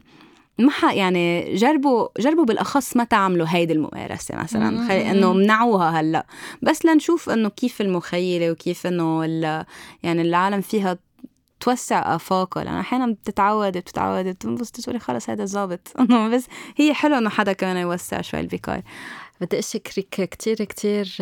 ما 0.59 0.73
يعني 0.93 1.55
جربوا 1.55 2.09
جربوا 2.19 2.45
بالأخص 2.45 2.97
ما 2.97 3.05
تعملوا 3.05 3.47
هيدي 3.49 3.73
الممارسة 3.73 4.37
مثلا 4.37 4.89
خي... 4.89 5.11
إنه 5.11 5.33
منعوها 5.33 6.01
هلأ. 6.01 6.27
بس 6.63 6.85
لنشوف 6.85 7.31
إنه 7.31 7.49
كيف 7.49 7.81
المخيلة 7.81 8.51
وكيف 8.51 8.87
إنه 8.87 9.25
يعني 10.03 10.23
العالم 10.23 10.61
فيها 10.61 10.99
توسع 11.61 12.15
آفاقها. 12.15 12.65
لأنه 12.65 12.81
أحيانا 12.81 13.07
بتتعود 13.07 13.79
بتتعود 13.79 14.37
بس 14.45 14.71
تقولي 14.71 14.99
خلص 14.99 15.31
هذا 15.31 15.45
ظابط 15.45 16.01
بس 16.33 16.47
هي 16.77 16.95
حلو 16.95 17.19
إنه 17.19 17.31
حدا 17.31 17.53
كمان 17.53 17.77
يوسع 17.77 18.21
شوي 18.21 18.41
البكاي 18.41 18.83
بدي 19.41 19.59
أشكرك 19.59 20.28
كتير 20.28 20.57
كتير 20.64 21.16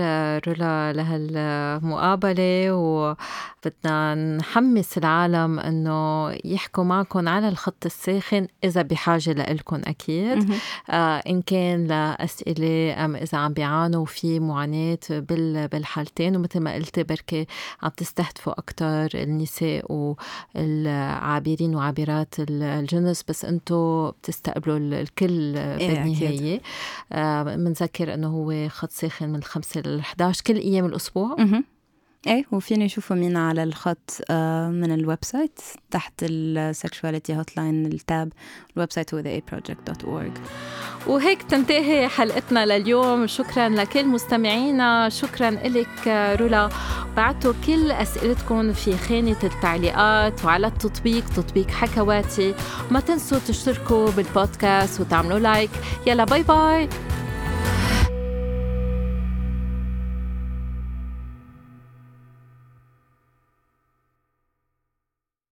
رولا 0.46 0.92
لهالمقابلة 0.92 2.72
وبدنا 2.72 4.14
نحمس 4.14 4.98
العالم 4.98 5.60
إنه 5.60 6.30
يحكوا 6.44 6.84
معكم 6.84 7.28
على 7.28 7.48
الخط 7.48 7.86
الساخن 7.86 8.46
إذا 8.64 8.82
بحاجة 8.82 9.32
لإلكم 9.32 9.80
أكيد. 9.86 10.50
آه 10.90 11.16
إن 11.16 11.42
كان 11.42 11.84
لأسئلة 11.86 13.04
أم 13.04 13.16
إذا 13.16 13.38
عم 13.38 13.52
بيعانوا 13.52 14.04
في 14.04 14.40
معاناة 14.40 14.98
بالحالتين 15.10 16.36
ومثل 16.36 16.60
ما 16.60 16.74
قلتي 16.74 17.02
بركي 17.02 17.46
عم 17.82 17.90
تستهدفوا 17.96 18.52
أكتر 18.52 19.08
النساء 19.14 20.16
والعابرين 20.54 21.74
وعابرات 21.74 22.34
الجنس 22.38 23.24
بس 23.28 23.44
أنتم 23.44 24.10
بتستقبلوا 24.10 24.76
الكل 24.78 25.56
إيه، 25.56 25.88
بالنهاية. 25.88 26.60
بنذكر 27.56 28.05
بذكر 28.06 28.14
إنه 28.14 28.28
هو 28.28 28.68
خط 28.68 28.90
ساخن 28.90 29.28
من 29.28 29.36
الخمسة 29.36 29.80
لل 29.80 30.00
11 30.00 30.42
كل 30.46 30.56
أيام 30.56 30.86
الأسبوع. 30.86 31.36
إيه 32.26 32.44
وفيني 32.52 32.84
يشوفوا 32.84 33.16
مين 33.16 33.36
على 33.36 33.62
الخط 33.62 34.20
آه، 34.30 34.68
من 34.68 34.92
ال 34.92 35.18
website 35.22 35.60
تحت 35.90 36.12
ال 36.22 37.36
sexuality 37.36 37.56
hotline 37.56 37.86
ال 37.86 37.98
tab 37.98 38.32
ال 38.76 38.92
website 38.92 39.14
هو 39.14 39.22
theaproject.org 39.22 40.38
وهيك 41.06 41.42
تنتهي 41.42 42.08
حلقتنا 42.08 42.66
لليوم. 42.66 43.26
شكرا 43.26 43.68
لكل 43.68 44.06
مستمعينا. 44.06 45.08
شكرا 45.08 45.50
لك 45.50 46.08
رولا. 46.40 46.68
بعتوا 47.16 47.52
كل 47.66 47.90
أسئلتكم 47.90 48.72
في 48.72 48.96
خانة 48.96 49.36
التعليقات 49.44 50.44
وعلى 50.44 50.66
التطبيق 50.66 51.24
تطبيق 51.28 51.70
حكواتي. 51.70 52.54
وما 52.90 53.00
تنسوا 53.00 53.38
تشتركوا 53.38 54.10
بالبودكاست 54.10 55.00
وتعملوا 55.00 55.38
like. 55.38 55.70
يلا 56.06 56.24
bye 56.24 56.42
bye. 56.42 56.88